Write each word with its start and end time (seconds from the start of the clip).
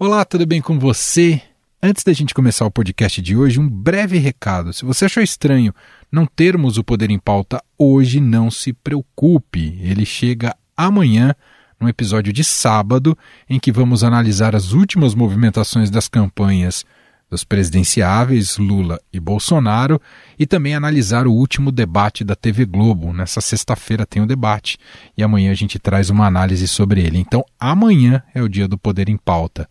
Olá, 0.00 0.24
tudo 0.24 0.46
bem 0.46 0.60
com 0.60 0.78
você? 0.78 1.42
Antes 1.82 2.04
da 2.04 2.12
gente 2.12 2.32
começar 2.32 2.64
o 2.64 2.70
podcast 2.70 3.20
de 3.20 3.36
hoje, 3.36 3.58
um 3.58 3.68
breve 3.68 4.16
recado. 4.16 4.72
Se 4.72 4.84
você 4.84 5.06
achou 5.06 5.20
estranho 5.20 5.74
não 6.10 6.24
termos 6.24 6.78
o 6.78 6.84
Poder 6.84 7.10
em 7.10 7.18
Pauta 7.18 7.60
hoje, 7.76 8.20
não 8.20 8.48
se 8.48 8.72
preocupe. 8.72 9.76
Ele 9.82 10.06
chega 10.06 10.56
amanhã, 10.76 11.34
num 11.80 11.88
episódio 11.88 12.32
de 12.32 12.44
sábado, 12.44 13.18
em 13.50 13.58
que 13.58 13.72
vamos 13.72 14.04
analisar 14.04 14.54
as 14.54 14.70
últimas 14.70 15.16
movimentações 15.16 15.90
das 15.90 16.06
campanhas 16.06 16.86
dos 17.30 17.44
presidenciáveis 17.44 18.56
Lula 18.56 19.00
e 19.12 19.20
Bolsonaro 19.20 20.00
e 20.38 20.46
também 20.46 20.74
analisar 20.74 21.26
o 21.26 21.32
último 21.32 21.70
debate 21.70 22.24
da 22.24 22.34
TV 22.34 22.64
Globo. 22.64 23.12
Nessa 23.12 23.40
sexta-feira 23.40 24.06
tem 24.06 24.22
o 24.22 24.24
um 24.24 24.28
debate 24.28 24.78
e 25.16 25.22
amanhã 25.22 25.50
a 25.50 25.54
gente 25.54 25.78
traz 25.78 26.10
uma 26.10 26.26
análise 26.26 26.66
sobre 26.66 27.02
ele. 27.02 27.18
Então, 27.18 27.44
amanhã 27.58 28.22
é 28.34 28.42
o 28.42 28.48
dia 28.48 28.66
do 28.66 28.78
Poder 28.78 29.08
em 29.08 29.16
Pauta. 29.16 29.68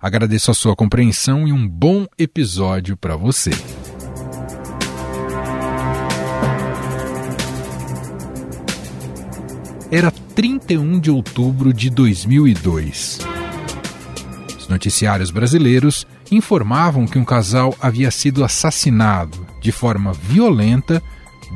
Agradeço 0.00 0.50
a 0.50 0.54
sua 0.54 0.74
compreensão 0.76 1.46
e 1.46 1.52
um 1.52 1.68
bom 1.68 2.06
episódio 2.18 2.96
para 2.96 3.16
você. 3.16 3.50
Era 9.90 10.10
31 10.10 11.00
de 11.00 11.10
outubro 11.10 11.72
de 11.72 11.90
2002. 11.90 13.18
Os 14.56 14.68
noticiários 14.68 15.30
brasileiros 15.32 16.06
informavam 16.30 17.06
que 17.06 17.18
um 17.18 17.24
casal 17.24 17.74
havia 17.80 18.10
sido 18.10 18.44
assassinado 18.44 19.46
de 19.60 19.72
forma 19.72 20.12
violenta 20.12 21.02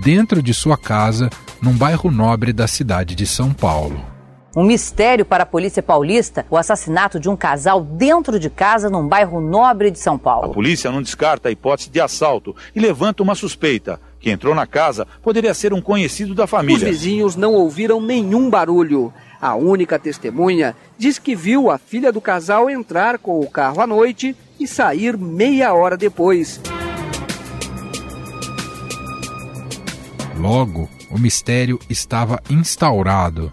dentro 0.02 0.42
de 0.42 0.52
sua 0.52 0.76
casa 0.76 1.30
num 1.62 1.72
bairro 1.72 2.10
nobre 2.10 2.52
da 2.52 2.66
cidade 2.66 3.14
de 3.14 3.26
São 3.26 3.52
Paulo. 3.52 4.14
Um 4.56 4.64
mistério 4.64 5.24
para 5.24 5.42
a 5.42 5.46
polícia 5.46 5.82
paulista, 5.82 6.46
o 6.48 6.56
assassinato 6.56 7.18
de 7.18 7.28
um 7.28 7.36
casal 7.36 7.82
dentro 7.82 8.38
de 8.38 8.48
casa 8.48 8.88
num 8.88 9.08
bairro 9.08 9.40
nobre 9.40 9.90
de 9.90 9.98
São 9.98 10.16
Paulo. 10.16 10.50
A 10.50 10.54
polícia 10.54 10.92
não 10.92 11.02
descarta 11.02 11.48
a 11.48 11.52
hipótese 11.52 11.90
de 11.90 12.00
assalto 12.00 12.54
e 12.74 12.78
levanta 12.78 13.22
uma 13.22 13.34
suspeita. 13.34 14.00
Que 14.20 14.30
entrou 14.30 14.54
na 14.54 14.66
casa 14.66 15.06
poderia 15.22 15.52
ser 15.52 15.74
um 15.74 15.82
conhecido 15.82 16.34
da 16.34 16.46
família. 16.46 16.76
Os 16.76 16.82
vizinhos 16.82 17.36
não 17.36 17.52
ouviram 17.52 18.00
nenhum 18.00 18.48
barulho. 18.48 19.12
A 19.40 19.54
única 19.54 19.98
testemunha 19.98 20.74
diz 20.96 21.18
que 21.18 21.34
viu 21.34 21.70
a 21.70 21.76
filha 21.76 22.10
do 22.10 22.20
casal 22.20 22.70
entrar 22.70 23.18
com 23.18 23.40
o 23.40 23.50
carro 23.50 23.82
à 23.82 23.86
noite 23.86 24.34
e 24.58 24.66
sair 24.66 25.16
meia 25.16 25.72
hora 25.74 25.96
depois. 25.96 26.60
Logo, 30.36 30.88
o 31.10 31.18
mistério 31.18 31.78
estava 31.88 32.42
instaurado. 32.50 33.52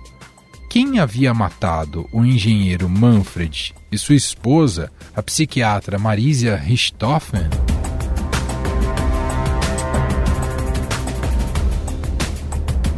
Quem 0.69 0.99
havia 0.99 1.33
matado 1.33 2.07
o 2.11 2.23
engenheiro 2.25 2.89
Manfred 2.89 3.73
e 3.91 3.97
sua 3.97 4.15
esposa, 4.15 4.91
a 5.15 5.21
psiquiatra 5.21 5.99
Marisia 5.99 6.55
Richthofen? 6.55 7.49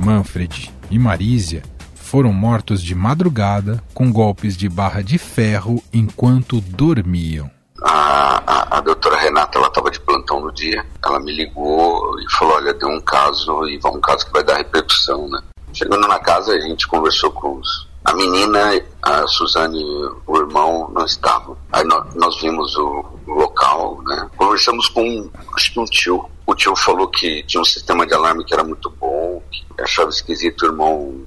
Manfred 0.04 0.72
e 0.92 1.00
Marisia 1.00 1.64
foram 1.96 2.32
mortos 2.32 2.84
de 2.84 2.94
madrugada 2.94 3.84
com 3.94 4.12
golpes 4.12 4.56
de 4.56 4.70
barra 4.70 5.02
de 5.02 5.18
ferro 5.18 5.84
enquanto 5.92 6.62
dormiam. 6.62 7.50
A, 7.84 8.42
a, 8.48 8.78
a 8.78 8.82
doutora 8.82 9.18
Renata 9.18 9.58
ela 9.58 9.68
estava 9.68 9.92
de 9.92 10.00
plantão 10.00 10.40
no 10.40 10.54
dia, 10.54 10.86
ela 11.04 11.20
me 11.20 11.36
ligou 11.36 12.18
e 12.20 12.32
falou: 12.32 12.56
Olha, 12.56 12.74
deu 12.74 12.88
um 12.88 13.02
caso 13.02 13.68
e 13.68 13.78
um 13.86 14.00
caso 14.00 14.26
que 14.26 14.32
vai 14.32 14.44
dar 14.44 14.58
repercussão, 14.58 15.28
né? 15.28 15.42
Chegando 15.74 16.08
na 16.08 16.20
casa, 16.20 16.54
a 16.54 16.60
gente 16.62 16.88
conversou 16.88 17.32
com 17.32 17.58
os. 17.58 17.88
A 18.06 18.14
menina, 18.14 18.82
a 19.02 19.28
Suzane, 19.28 19.84
o 20.28 20.38
irmão 20.38 20.90
não 20.94 21.06
estavam. 21.06 21.58
Aí 21.72 21.84
nós, 21.86 22.14
nós 22.16 22.40
vimos 22.42 22.76
o, 22.78 23.06
o, 23.28 23.34
local, 23.34 24.02
né? 24.04 24.30
Conversamos 24.38 24.88
com, 24.90 25.30
acho 25.56 25.74
que 25.74 25.80
um 25.80 25.86
tio. 25.86 26.30
O 26.46 26.54
tio 26.54 26.76
falou 26.76 27.08
que 27.08 27.44
tinha 27.44 27.62
um 27.62 27.66
sistema 27.66 28.06
de 28.06 28.14
alarme 28.14 28.44
que 28.44 28.54
era 28.54 28.64
muito 28.64 28.90
bom, 28.90 29.42
que 29.50 29.82
achava 29.82 30.10
esquisito 30.10 30.64
o 30.64 30.66
irmão 30.68 31.26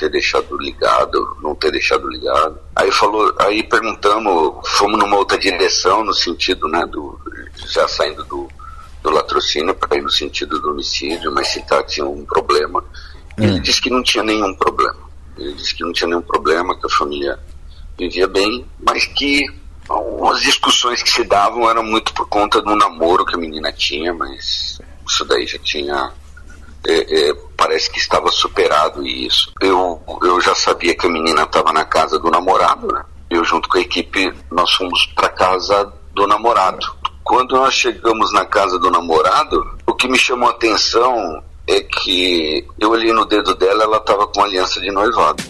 ter 0.00 0.08
deixado 0.08 0.56
ligado, 0.56 1.36
não 1.42 1.54
ter 1.54 1.70
deixado 1.70 2.08
ligado. 2.08 2.58
Aí 2.74 2.90
falou, 2.90 3.34
aí 3.38 3.62
perguntamos, 3.62 4.66
fomos 4.70 4.98
numa 4.98 5.18
outra 5.18 5.36
direção 5.36 6.02
no 6.02 6.14
sentido, 6.14 6.66
né, 6.68 6.86
do 6.86 7.20
já 7.66 7.86
saindo 7.86 8.24
do, 8.24 8.48
do 9.02 9.10
latrocínio 9.10 9.74
para 9.74 9.98
ir 9.98 10.02
no 10.02 10.10
sentido 10.10 10.58
do 10.58 10.70
homicídio, 10.70 11.30
mas 11.32 11.48
se 11.48 11.60
tá, 11.66 11.82
tinha 11.82 12.06
um 12.06 12.24
problema. 12.24 12.82
Hum. 13.38 13.44
Ele 13.44 13.60
disse 13.60 13.82
que 13.82 13.90
não 13.90 14.02
tinha 14.02 14.24
nenhum 14.24 14.54
problema. 14.54 14.96
Ele 15.36 15.52
disse 15.52 15.74
que 15.74 15.84
não 15.84 15.92
tinha 15.92 16.08
nenhum 16.08 16.22
problema, 16.22 16.78
que 16.78 16.86
a 16.86 16.90
família 16.90 17.38
vivia 17.98 18.26
bem, 18.26 18.64
mas 18.82 19.04
que 19.04 19.44
as 20.30 20.40
discussões 20.40 21.02
que 21.02 21.10
se 21.10 21.24
davam 21.24 21.68
eram 21.68 21.82
muito 21.82 22.14
por 22.14 22.26
conta 22.26 22.62
do 22.62 22.74
namoro 22.74 23.26
que 23.26 23.34
a 23.34 23.38
menina 23.38 23.70
tinha, 23.70 24.14
mas 24.14 24.80
isso 25.06 25.24
daí 25.26 25.46
já 25.46 25.58
tinha 25.58 26.10
é, 26.86 27.30
é, 27.30 27.34
parece 27.56 27.90
que 27.90 27.98
estava 27.98 28.30
superado 28.30 29.06
isso. 29.06 29.52
Eu, 29.60 30.00
eu 30.22 30.40
já 30.40 30.54
sabia 30.54 30.94
que 30.94 31.06
a 31.06 31.10
menina 31.10 31.42
estava 31.42 31.72
na 31.72 31.84
casa 31.84 32.18
do 32.18 32.30
namorado, 32.30 32.86
né? 32.88 33.04
Eu, 33.28 33.44
junto 33.44 33.68
com 33.68 33.78
a 33.78 33.80
equipe, 33.80 34.32
nós 34.50 34.72
fomos 34.72 35.06
para 35.14 35.28
casa 35.28 35.92
do 36.12 36.26
namorado. 36.26 36.84
Quando 37.22 37.54
nós 37.54 37.74
chegamos 37.74 38.32
na 38.32 38.44
casa 38.44 38.78
do 38.78 38.90
namorado, 38.90 39.78
o 39.86 39.94
que 39.94 40.08
me 40.08 40.18
chamou 40.18 40.48
a 40.48 40.52
atenção 40.52 41.42
é 41.66 41.80
que 41.80 42.66
eu 42.78 42.90
olhei 42.90 43.12
no 43.12 43.24
dedo 43.24 43.54
dela, 43.54 43.84
ela 43.84 43.98
estava 43.98 44.26
com 44.26 44.42
aliança 44.42 44.80
de 44.80 44.90
noivado. 44.90 45.42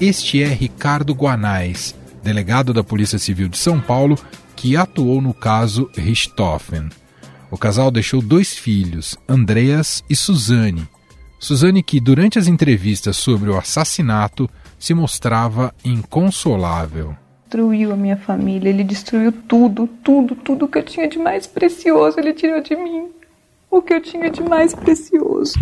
Este 0.00 0.42
é 0.42 0.46
Ricardo 0.46 1.12
Guanais, 1.12 1.94
delegado 2.22 2.72
da 2.72 2.82
Polícia 2.82 3.18
Civil 3.18 3.48
de 3.48 3.58
São 3.58 3.80
Paulo, 3.80 4.18
que 4.62 4.76
atuou 4.76 5.20
no 5.20 5.34
caso 5.34 5.90
Richthofen. 5.92 6.88
O 7.50 7.58
casal 7.58 7.90
deixou 7.90 8.22
dois 8.22 8.54
filhos, 8.54 9.18
Andreas 9.28 10.04
e 10.08 10.14
Suzane. 10.14 10.88
Suzane, 11.36 11.82
que 11.82 11.98
durante 11.98 12.38
as 12.38 12.46
entrevistas 12.46 13.16
sobre 13.16 13.50
o 13.50 13.58
assassinato 13.58 14.48
se 14.78 14.94
mostrava 14.94 15.74
inconsolável. 15.84 17.16
Destruiu 17.42 17.92
a 17.92 17.96
minha 17.96 18.16
família, 18.16 18.68
ele 18.68 18.84
destruiu 18.84 19.32
tudo, 19.32 19.88
tudo, 19.88 20.36
tudo 20.36 20.68
que 20.68 20.78
eu 20.78 20.84
tinha 20.84 21.08
de 21.08 21.18
mais 21.18 21.44
precioso, 21.44 22.20
ele 22.20 22.32
tirou 22.32 22.62
de 22.62 22.76
mim. 22.76 23.08
O 23.68 23.82
que 23.82 23.94
eu 23.94 24.00
tinha 24.00 24.30
de 24.30 24.44
mais 24.44 24.76
precioso. 24.76 25.54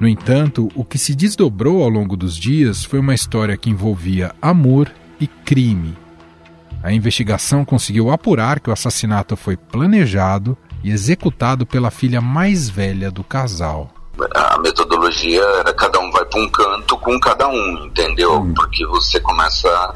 No 0.00 0.06
entanto, 0.06 0.68
o 0.76 0.84
que 0.84 0.96
se 0.96 1.14
desdobrou 1.14 1.82
ao 1.82 1.88
longo 1.88 2.16
dos 2.16 2.36
dias 2.36 2.84
foi 2.84 3.00
uma 3.00 3.14
história 3.14 3.56
que 3.56 3.68
envolvia 3.68 4.32
amor 4.40 4.90
e 5.20 5.26
crime. 5.26 5.96
A 6.82 6.92
investigação 6.92 7.64
conseguiu 7.64 8.10
apurar 8.10 8.60
que 8.60 8.70
o 8.70 8.72
assassinato 8.72 9.36
foi 9.36 9.56
planejado 9.56 10.56
e 10.84 10.90
executado 10.92 11.66
pela 11.66 11.90
filha 11.90 12.20
mais 12.20 12.68
velha 12.68 13.10
do 13.10 13.24
casal. 13.24 13.90
A 14.34 14.58
metodologia 14.58 15.42
era 15.42 15.72
cada 15.74 15.98
um 15.98 16.10
vai 16.10 16.24
para 16.24 16.40
um 16.40 16.48
canto 16.48 16.96
com 16.98 17.18
cada 17.18 17.48
um, 17.48 17.86
entendeu? 17.86 18.40
Hum. 18.40 18.54
Porque 18.54 18.86
você 18.86 19.18
começa 19.20 19.94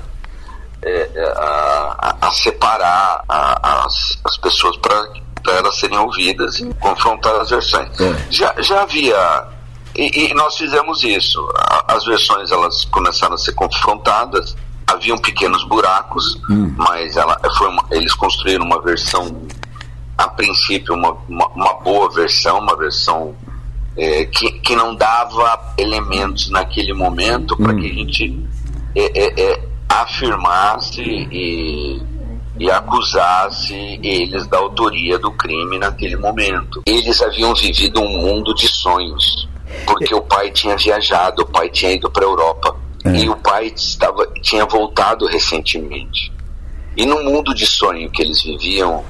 é, 0.82 1.10
é 1.14 1.32
a, 1.36 2.16
a, 2.20 2.30
separar 2.32 3.24
a, 3.28 3.84
as, 3.84 4.18
as 4.24 4.36
pessoas 4.38 4.76
para 4.78 5.56
elas 5.56 5.76
serem 5.78 5.98
ouvidas 5.98 6.58
e 6.58 6.72
confrontar 6.74 7.34
as 7.40 7.50
versões. 7.50 7.88
É. 8.00 8.26
Já, 8.30 8.54
já 8.60 8.82
havia 8.82 9.51
e, 9.94 10.30
e, 10.30 10.34
nós 10.34 10.56
fizemos 10.56 11.02
isso. 11.04 11.46
As 11.86 12.04
versões 12.04 12.50
elas 12.50 12.84
começaram 12.86 13.34
a 13.34 13.38
ser 13.38 13.52
confrontadas. 13.52 14.56
Haviam 14.86 15.18
pequenos 15.18 15.64
buracos, 15.64 16.40
hum. 16.50 16.74
mas 16.76 17.16
ela, 17.16 17.38
foi 17.56 17.68
uma, 17.68 17.84
eles 17.90 18.14
construíram 18.14 18.64
uma 18.64 18.80
versão, 18.82 19.42
a 20.18 20.28
princípio, 20.28 20.94
uma, 20.94 21.16
uma, 21.28 21.46
uma 21.48 21.74
boa 21.74 22.10
versão, 22.10 22.58
uma 22.58 22.76
versão 22.76 23.34
é, 23.96 24.24
que, 24.24 24.50
que 24.60 24.74
não 24.74 24.94
dava 24.94 25.74
elementos 25.78 26.50
naquele 26.50 26.92
momento 26.92 27.56
para 27.56 27.72
hum. 27.72 27.80
que 27.80 27.90
a 27.90 27.94
gente 27.94 28.46
é, 28.94 29.24
é, 29.24 29.40
é, 29.40 29.68
afirmasse 29.88 31.00
e, 31.00 32.02
e 32.58 32.70
acusasse 32.70 34.00
eles 34.02 34.46
da 34.48 34.58
autoria 34.58 35.18
do 35.18 35.30
crime 35.32 35.78
naquele 35.78 36.16
momento. 36.16 36.82
Eles 36.86 37.22
haviam 37.22 37.54
vivido 37.54 38.00
um 38.00 38.20
mundo 38.20 38.54
de 38.54 38.68
sonhos 38.68 39.51
porque 39.82 40.14
o 40.14 40.22
pai 40.22 40.50
tinha 40.50 40.76
viajado, 40.76 41.42
o 41.42 41.46
pai 41.46 41.68
tinha 41.70 41.92
ido 41.92 42.10
para 42.10 42.24
a 42.24 42.28
Europa 42.28 42.76
é. 43.04 43.10
e 43.16 43.28
o 43.28 43.36
pai 43.36 43.72
estava, 43.74 44.26
tinha 44.42 44.64
voltado 44.64 45.26
recentemente. 45.26 46.32
E 46.96 47.06
no 47.06 47.22
mundo 47.22 47.54
de 47.54 47.66
sonho 47.66 48.10
que 48.10 48.22
eles 48.22 48.42
viviam, 48.42 49.04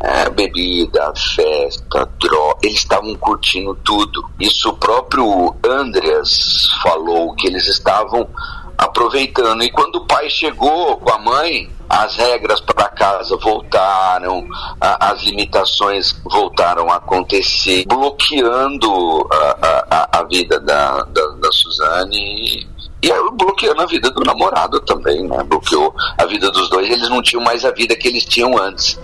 é, 0.00 0.28
bebida, 0.28 1.12
festa, 1.34 2.06
droga, 2.20 2.58
eles 2.62 2.78
estavam 2.78 3.14
curtindo 3.14 3.74
tudo. 3.76 4.22
Isso 4.38 4.68
o 4.68 4.76
próprio 4.76 5.56
Andreas 5.64 6.66
falou 6.82 7.34
que 7.34 7.46
eles 7.46 7.66
estavam 7.66 8.28
aproveitando. 8.76 9.62
E 9.62 9.70
quando 9.70 9.96
o 9.96 10.06
pai 10.06 10.28
chegou 10.28 10.98
com 10.98 11.10
a 11.10 11.18
mãe, 11.18 11.70
as 11.88 12.16
regras 12.16 12.60
para 12.60 12.88
casa 12.88 13.36
voltaram, 13.36 14.46
a, 14.80 15.10
as 15.10 15.22
limitações 15.22 16.14
voltaram 16.24 16.90
a 16.90 16.96
acontecer, 16.96 17.84
bloqueando 17.86 19.26
a, 19.30 19.86
a, 19.90 20.18
a 20.20 20.24
vida 20.24 20.58
da, 20.60 21.02
da, 21.04 21.26
da 21.28 21.52
Suzane 21.52 22.66
e 23.02 23.12
bloqueando 23.36 23.82
a 23.82 23.86
vida 23.86 24.10
do 24.10 24.22
namorado 24.22 24.80
também, 24.80 25.22
né? 25.28 25.42
Bloqueou 25.44 25.94
a 26.18 26.24
vida 26.24 26.50
dos 26.50 26.70
dois, 26.70 26.88
eles 26.88 27.08
não 27.10 27.22
tinham 27.22 27.42
mais 27.42 27.64
a 27.64 27.70
vida 27.70 27.94
que 27.94 28.08
eles 28.08 28.24
tinham 28.24 28.56
antes. 28.56 28.98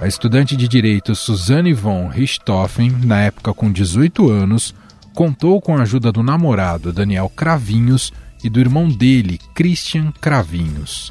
A 0.00 0.06
estudante 0.06 0.56
de 0.56 0.68
direito 0.68 1.14
Suzanne 1.14 1.72
von 1.72 2.08
Richthofen, 2.08 2.90
na 3.04 3.22
época 3.22 3.54
com 3.54 3.72
18 3.72 4.30
anos, 4.30 4.74
contou 5.16 5.62
com 5.62 5.74
a 5.74 5.80
ajuda 5.80 6.12
do 6.12 6.22
namorado 6.22 6.92
Daniel 6.92 7.32
Cravinhos 7.34 8.12
e 8.44 8.50
do 8.50 8.60
irmão 8.60 8.86
dele, 8.86 9.40
Christian 9.54 10.12
Cravinhos. 10.20 11.10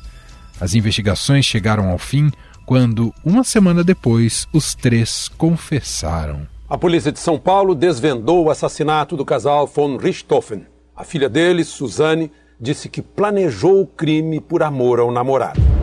As 0.61 0.75
investigações 0.75 1.43
chegaram 1.43 1.89
ao 1.89 1.97
fim 1.97 2.31
quando, 2.67 3.11
uma 3.25 3.43
semana 3.43 3.83
depois, 3.83 4.47
os 4.53 4.75
três 4.75 5.27
confessaram. 5.27 6.47
A 6.69 6.77
polícia 6.77 7.11
de 7.11 7.19
São 7.19 7.39
Paulo 7.39 7.73
desvendou 7.73 8.45
o 8.45 8.51
assassinato 8.51 9.17
do 9.17 9.25
casal 9.25 9.65
von 9.65 9.97
Richthofen. 9.97 10.67
A 10.95 11.03
filha 11.03 11.27
dele, 11.27 11.63
Suzane, 11.63 12.31
disse 12.61 12.87
que 12.87 13.01
planejou 13.01 13.81
o 13.81 13.87
crime 13.87 14.39
por 14.39 14.61
amor 14.61 14.99
ao 14.99 15.11
namorado. 15.11 15.74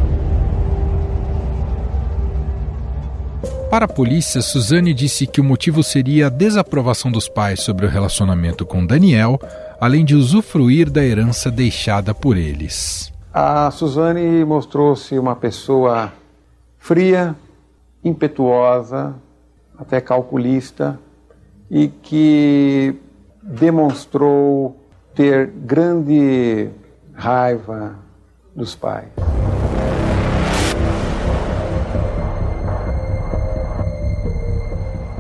Para 3.73 3.87
a 3.87 3.89
polícia, 3.89 4.43
Suzane 4.43 4.93
disse 4.93 5.27
que 5.27 5.41
o 5.41 5.45
motivo 5.45 5.83
seria 5.83 6.27
a 6.27 6.29
desaprovação 6.29 7.11
dos 7.11 7.27
pais 7.27 7.63
sobre 7.63 7.87
o 7.87 7.89
relacionamento 7.89 8.67
com 8.67 8.85
Daniel, 8.85 9.41
além 9.81 10.05
de 10.05 10.15
usufruir 10.15 10.91
da 10.91 11.03
herança 11.03 11.51
deixada 11.51 12.13
por 12.13 12.37
eles. 12.37 13.11
A 13.33 13.71
Suzane 13.71 14.45
mostrou-se 14.45 15.19
uma 15.19 15.35
pessoa 15.35 16.13
fria, 16.77 17.35
impetuosa, 18.05 19.15
até 19.79 20.03
calculista 20.03 21.01
e 21.71 21.89
que 21.89 22.95
demonstrou 23.43 24.77
ter 25.15 25.47
grande 25.47 26.69
raiva 27.15 27.97
dos 28.55 28.75
pais. 28.75 29.09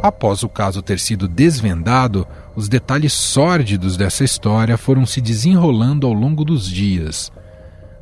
Após 0.03 0.43
o 0.43 0.49
caso 0.49 0.83
ter 0.83 0.99
sido 0.99 1.29
desvendado, 1.29 2.27
os 2.57 2.69
detalhes 2.69 3.13
sórdidos 3.13 3.97
dessa 3.97 4.25
história 4.25 4.77
foram 4.77 5.07
se 5.07 5.21
desenrolando 5.21 6.09
ao 6.09 6.13
longo 6.13 6.45
dos 6.45 6.69
dias. 6.69 7.31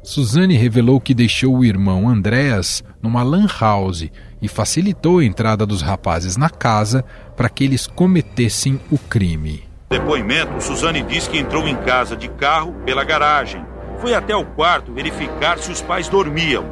Suzane 0.03 0.57
revelou 0.57 0.99
que 0.99 1.13
deixou 1.13 1.59
o 1.59 1.65
irmão 1.65 2.09
Andréas 2.09 2.83
numa 3.03 3.23
lan 3.23 3.47
house 3.61 4.11
e 4.41 4.49
facilitou 4.49 5.19
a 5.19 5.25
entrada 5.25 5.67
dos 5.67 5.83
rapazes 5.83 6.39
na 6.39 6.49
casa 6.49 7.05
para 7.37 7.51
que 7.51 7.65
eles 7.65 7.87
cometessem 7.87 8.81
o 8.91 8.97
crime. 8.97 9.65
Depoimento, 9.91 10.59
Suzane 10.59 11.03
diz 11.03 11.29
que 11.29 11.39
entrou 11.39 11.69
em 11.69 11.77
casa 11.77 12.17
de 12.17 12.29
carro 12.29 12.73
pela 12.87 13.05
garagem. 13.05 13.63
Foi 13.99 14.15
até 14.15 14.35
o 14.35 14.47
quarto 14.47 14.95
verificar 14.95 15.59
se 15.59 15.71
os 15.71 15.83
pais 15.83 16.09
dormiam. 16.09 16.65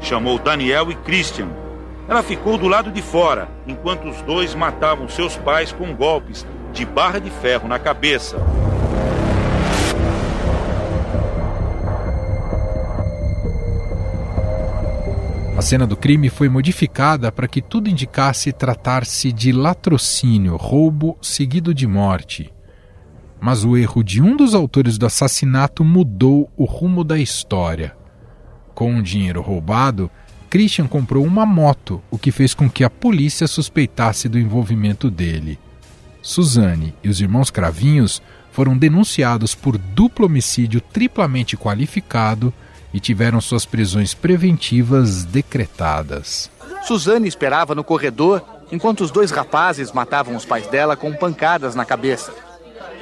Chamou 0.00 0.38
Daniel 0.38 0.92
e 0.92 0.94
Christian, 0.94 1.48
ela 2.08 2.22
ficou 2.22 2.56
do 2.56 2.68
lado 2.68 2.90
de 2.90 3.02
fora, 3.02 3.48
enquanto 3.66 4.08
os 4.08 4.20
dois 4.22 4.54
matavam 4.54 5.08
seus 5.08 5.36
pais 5.36 5.72
com 5.72 5.94
golpes 5.94 6.46
de 6.72 6.84
barra 6.84 7.18
de 7.18 7.30
ferro 7.30 7.66
na 7.66 7.78
cabeça. 7.78 8.36
A 15.56 15.62
cena 15.62 15.86
do 15.86 15.96
crime 15.96 16.28
foi 16.28 16.50
modificada 16.50 17.32
para 17.32 17.48
que 17.48 17.62
tudo 17.62 17.88
indicasse 17.88 18.52
tratar-se 18.52 19.32
de 19.32 19.52
latrocínio, 19.52 20.54
roubo 20.54 21.16
seguido 21.22 21.72
de 21.72 21.86
morte. 21.86 22.52
Mas 23.40 23.64
o 23.64 23.74
erro 23.74 24.04
de 24.04 24.22
um 24.22 24.36
dos 24.36 24.54
autores 24.54 24.98
do 24.98 25.06
assassinato 25.06 25.82
mudou 25.82 26.52
o 26.56 26.66
rumo 26.66 27.02
da 27.02 27.18
história. 27.18 27.96
Com 28.74 28.98
o 28.98 29.02
dinheiro 29.02 29.40
roubado, 29.40 30.10
Christian 30.48 30.86
comprou 30.86 31.24
uma 31.24 31.44
moto, 31.44 32.02
o 32.10 32.18
que 32.18 32.30
fez 32.30 32.54
com 32.54 32.70
que 32.70 32.84
a 32.84 32.90
polícia 32.90 33.46
suspeitasse 33.46 34.28
do 34.28 34.38
envolvimento 34.38 35.10
dele. 35.10 35.58
Suzane 36.22 36.94
e 37.04 37.08
os 37.08 37.20
irmãos 37.20 37.50
Cravinhos 37.50 38.20
foram 38.50 38.76
denunciados 38.76 39.54
por 39.54 39.76
duplo 39.76 40.26
homicídio 40.26 40.80
triplamente 40.80 41.56
qualificado 41.56 42.52
e 42.92 42.98
tiveram 42.98 43.40
suas 43.40 43.66
prisões 43.66 44.14
preventivas 44.14 45.24
decretadas. 45.24 46.50
Suzane 46.82 47.28
esperava 47.28 47.74
no 47.74 47.84
corredor 47.84 48.42
enquanto 48.72 49.02
os 49.02 49.10
dois 49.10 49.30
rapazes 49.30 49.92
matavam 49.92 50.34
os 50.34 50.44
pais 50.44 50.66
dela 50.68 50.96
com 50.96 51.12
pancadas 51.12 51.74
na 51.74 51.84
cabeça. 51.84 52.32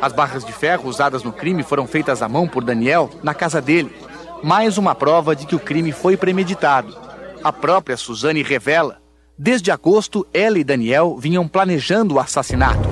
As 0.02 0.12
barras 0.12 0.44
de 0.44 0.52
ferro 0.52 0.88
usadas 0.88 1.22
no 1.22 1.32
crime 1.32 1.62
foram 1.62 1.86
feitas 1.86 2.20
à 2.20 2.28
mão 2.28 2.48
por 2.48 2.64
Daniel 2.64 3.10
na 3.22 3.32
casa 3.32 3.60
dele. 3.60 3.94
Mais 4.42 4.76
uma 4.76 4.94
prova 4.94 5.34
de 5.34 5.46
que 5.46 5.54
o 5.54 5.60
crime 5.60 5.92
foi 5.92 6.16
premeditado. 6.16 7.03
A 7.44 7.52
própria 7.52 7.94
Suzane 7.94 8.42
revela. 8.42 9.02
Desde 9.38 9.70
agosto, 9.70 10.26
ela 10.32 10.58
e 10.58 10.64
Daniel 10.64 11.18
vinham 11.18 11.46
planejando 11.46 12.14
o 12.14 12.18
assassinato. 12.18 12.88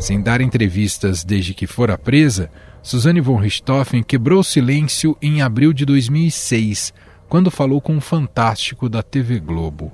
Sem 0.00 0.20
dar 0.20 0.40
entrevistas 0.40 1.22
desde 1.22 1.54
que 1.54 1.68
fora 1.68 1.96
presa, 1.96 2.50
Suzane 2.82 3.20
von 3.20 3.36
Richthofen 3.36 4.02
quebrou 4.02 4.40
o 4.40 4.44
silêncio 4.44 5.16
em 5.22 5.40
abril 5.40 5.72
de 5.72 5.84
2006, 5.84 6.92
quando 7.28 7.48
falou 7.48 7.80
com 7.80 7.96
o 7.96 8.00
Fantástico 8.00 8.88
da 8.88 9.04
TV 9.04 9.38
Globo. 9.38 9.92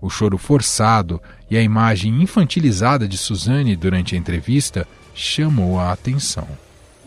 O 0.00 0.08
choro 0.08 0.38
forçado 0.38 1.20
e 1.50 1.58
a 1.58 1.62
imagem 1.62 2.22
infantilizada 2.22 3.06
de 3.06 3.18
Suzane 3.18 3.76
durante 3.76 4.14
a 4.14 4.18
entrevista 4.18 4.88
chamou 5.14 5.78
a 5.78 5.92
atenção 5.92 6.48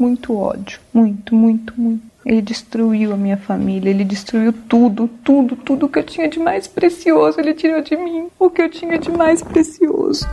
muito 0.01 0.35
ódio, 0.35 0.79
muito, 0.91 1.35
muito, 1.35 1.79
muito. 1.79 2.01
Ele 2.25 2.41
destruiu 2.41 3.13
a 3.13 3.17
minha 3.17 3.37
família, 3.37 3.91
ele 3.91 4.03
destruiu 4.03 4.51
tudo, 4.51 5.07
tudo, 5.23 5.55
tudo 5.55 5.87
que 5.87 5.99
eu 5.99 6.03
tinha 6.03 6.27
de 6.27 6.39
mais 6.39 6.67
precioso, 6.67 7.39
ele 7.39 7.53
tirou 7.53 7.81
de 7.81 7.95
mim 7.95 8.27
o 8.39 8.49
que 8.49 8.63
eu 8.63 8.69
tinha 8.69 8.97
de 8.97 9.11
mais 9.11 9.43
precioso. 9.43 10.25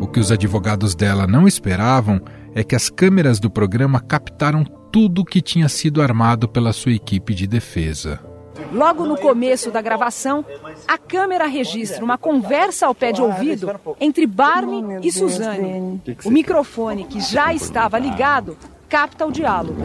O 0.00 0.06
que 0.06 0.20
os 0.20 0.30
advogados 0.30 0.94
dela 0.94 1.26
não 1.26 1.48
esperavam 1.48 2.20
é 2.54 2.62
que 2.62 2.76
as 2.76 2.88
câmeras 2.88 3.40
do 3.40 3.50
programa 3.50 3.98
captaram 3.98 4.64
tudo 4.92 5.22
o 5.22 5.24
que 5.24 5.40
tinha 5.40 5.68
sido 5.68 6.00
armado 6.00 6.48
pela 6.48 6.72
sua 6.72 6.92
equipe 6.92 7.34
de 7.34 7.48
defesa. 7.48 8.33
Logo 8.74 9.06
no 9.06 9.16
começo 9.16 9.70
da 9.70 9.80
gravação, 9.80 10.44
a 10.86 10.98
câmera 10.98 11.46
registra 11.46 12.04
uma 12.04 12.18
conversa 12.18 12.86
ao 12.86 12.94
pé 12.94 13.12
de 13.12 13.22
ouvido 13.22 13.70
entre 14.00 14.26
Barney 14.26 14.98
e 15.02 15.12
Suzane. 15.12 16.02
O 16.24 16.30
microfone, 16.30 17.04
que 17.04 17.20
já 17.20 17.54
estava 17.54 17.98
ligado, 17.98 18.56
capta 18.88 19.24
o 19.24 19.30
diálogo. 19.32 19.80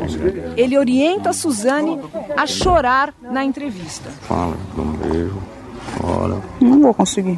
Ele 0.57 0.77
orienta 0.77 1.31
Suzane 1.33 1.99
a 2.35 2.47
chorar 2.47 3.13
na 3.21 3.45
entrevista. 3.45 4.09
Fala, 4.21 4.57
um 4.75 4.91
beijo, 4.93 5.39
fala. 6.01 6.41
Não 6.59 6.81
vou 6.81 6.93
conseguir. 6.93 7.37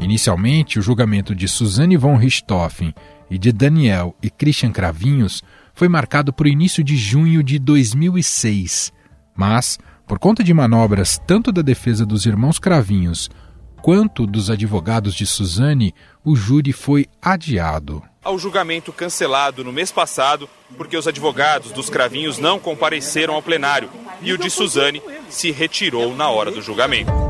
Inicialmente, 0.00 0.78
o 0.78 0.82
julgamento 0.82 1.34
de 1.34 1.46
Suzane 1.46 1.96
von 1.96 2.16
Richthofen 2.16 2.94
e 3.30 3.38
de 3.38 3.52
Daniel 3.52 4.14
e 4.22 4.30
Christian 4.30 4.72
Cravinhos 4.72 5.42
foi 5.78 5.88
marcado 5.88 6.32
para 6.32 6.46
o 6.46 6.50
início 6.50 6.82
de 6.82 6.96
junho 6.96 7.40
de 7.40 7.56
2006, 7.56 8.92
mas, 9.36 9.78
por 10.08 10.18
conta 10.18 10.42
de 10.42 10.52
manobras 10.52 11.20
tanto 11.24 11.52
da 11.52 11.62
defesa 11.62 12.04
dos 12.04 12.26
irmãos 12.26 12.58
Cravinhos 12.58 13.30
quanto 13.80 14.26
dos 14.26 14.50
advogados 14.50 15.14
de 15.14 15.24
Suzane, 15.24 15.94
o 16.24 16.34
júri 16.34 16.72
foi 16.72 17.06
adiado. 17.22 18.02
Ao 18.24 18.36
julgamento 18.36 18.92
cancelado 18.92 19.62
no 19.62 19.72
mês 19.72 19.92
passado, 19.92 20.48
porque 20.76 20.96
os 20.96 21.06
advogados 21.06 21.70
dos 21.70 21.88
Cravinhos 21.88 22.38
não 22.38 22.58
compareceram 22.58 23.34
ao 23.34 23.42
plenário 23.42 23.88
e 24.20 24.32
o 24.32 24.36
de 24.36 24.50
Suzane 24.50 25.00
se 25.28 25.52
retirou 25.52 26.12
na 26.12 26.28
hora 26.28 26.50
do 26.50 26.60
julgamento. 26.60 27.27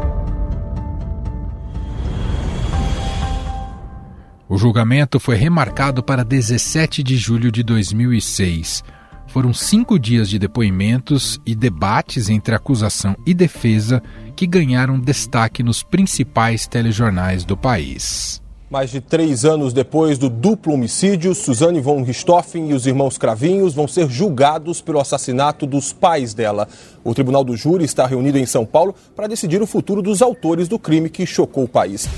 O 4.51 4.57
julgamento 4.57 5.21
foi 5.21 5.37
remarcado 5.37 6.03
para 6.03 6.25
17 6.25 7.03
de 7.03 7.19
julho 7.19 7.53
de 7.53 7.63
2006. 7.63 8.83
Foram 9.27 9.53
cinco 9.53 9.99
dias 9.99 10.27
de 10.27 10.39
depoimentos 10.39 11.39
e 11.45 11.55
debates 11.55 12.31
entre 12.31 12.55
acusação 12.55 13.15
e 13.27 13.35
defesa 13.35 14.03
que 14.35 14.47
ganharam 14.47 14.99
destaque 14.99 15.63
nos 15.63 15.83
principais 15.83 16.67
telejornais 16.67 17.45
do 17.45 17.59
país. 17.59 18.41
Mais 18.71 18.91
de 18.91 19.03
três 19.03 19.45
anos 19.45 19.75
depois 19.75 20.17
do 20.17 20.31
duplo 20.31 20.73
homicídio, 20.73 21.35
Suzane 21.35 21.81
von 21.81 22.03
Richthofen 22.03 22.71
e 22.71 22.75
os 22.75 22.87
irmãos 22.87 23.19
Cravinhos 23.19 23.75
vão 23.75 23.87
ser 23.87 24.09
julgados 24.09 24.81
pelo 24.81 24.99
assassinato 24.99 25.67
dos 25.67 25.93
pais 25.93 26.33
dela. 26.33 26.67
O 27.05 27.13
Tribunal 27.13 27.45
do 27.45 27.55
Júri 27.55 27.85
está 27.85 28.07
reunido 28.07 28.39
em 28.39 28.47
São 28.47 28.65
Paulo 28.65 28.95
para 29.15 29.27
decidir 29.27 29.61
o 29.61 29.67
futuro 29.67 30.01
dos 30.01 30.23
autores 30.23 30.69
do 30.69 30.79
crime 30.79 31.11
que 31.11 31.27
chocou 31.27 31.65
o 31.65 31.69
país. 31.69 32.09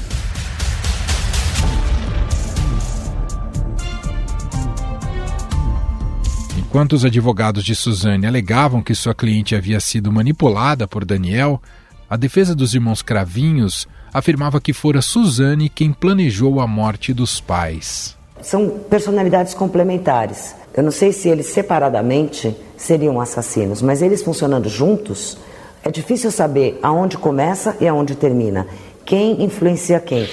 Enquanto 6.70 6.92
os 6.92 7.04
advogados 7.04 7.64
de 7.64 7.74
Suzane 7.74 8.28
alegavam 8.28 8.80
que 8.80 8.94
sua 8.94 9.12
cliente 9.12 9.56
havia 9.56 9.80
sido 9.80 10.12
manipulada 10.12 10.86
por 10.86 11.04
Daniel, 11.04 11.60
a 12.08 12.16
defesa 12.16 12.54
dos 12.54 12.74
irmãos 12.74 13.02
Cravinhos 13.02 13.88
afirmava 14.14 14.60
que 14.60 14.72
fora 14.72 15.02
Suzane 15.02 15.68
quem 15.68 15.92
planejou 15.92 16.60
a 16.60 16.68
morte 16.68 17.12
dos 17.12 17.40
pais. 17.40 18.16
São 18.40 18.68
personalidades 18.88 19.52
complementares. 19.52 20.54
Eu 20.72 20.84
não 20.84 20.92
sei 20.92 21.10
se 21.10 21.28
eles 21.28 21.46
separadamente 21.46 22.56
seriam 22.76 23.20
assassinos, 23.20 23.82
mas 23.82 24.00
eles 24.00 24.22
funcionando 24.22 24.68
juntos, 24.68 25.38
é 25.82 25.90
difícil 25.90 26.30
saber 26.30 26.78
aonde 26.84 27.18
começa 27.18 27.76
e 27.80 27.88
aonde 27.88 28.14
termina. 28.14 28.64
Quem 29.04 29.42
influencia 29.42 29.98
quem. 29.98 30.28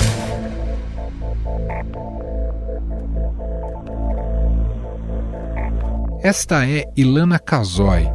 Esta 6.24 6.68
é 6.68 6.86
Ilana 6.96 7.38
Casoy, 7.38 8.12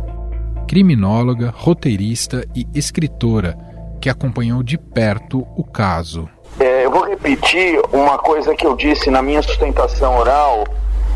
criminóloga, 0.67 1.55
roteirista 1.57 2.45
e 2.53 2.67
escritora 2.75 3.57
que 4.01 4.11
acompanhou 4.11 4.61
de 4.61 4.77
perto 4.77 5.47
o 5.57 5.63
caso. 5.63 6.29
É, 6.59 6.85
eu 6.85 6.91
vou 6.91 7.05
repetir 7.05 7.81
uma 7.93 8.19
coisa 8.19 8.57
que 8.57 8.67
eu 8.67 8.75
disse 8.75 9.09
na 9.09 9.23
minha 9.23 9.41
sustentação 9.41 10.17
oral 10.17 10.65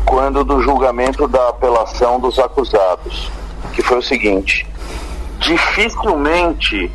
quando 0.05 0.45
do 0.45 0.61
julgamento 0.61 1.27
da 1.27 1.49
apelação 1.49 2.21
dos 2.21 2.39
acusados, 2.39 3.29
que 3.73 3.81
foi 3.81 3.97
o 3.97 4.01
seguinte: 4.01 4.65
dificilmente 5.39 6.89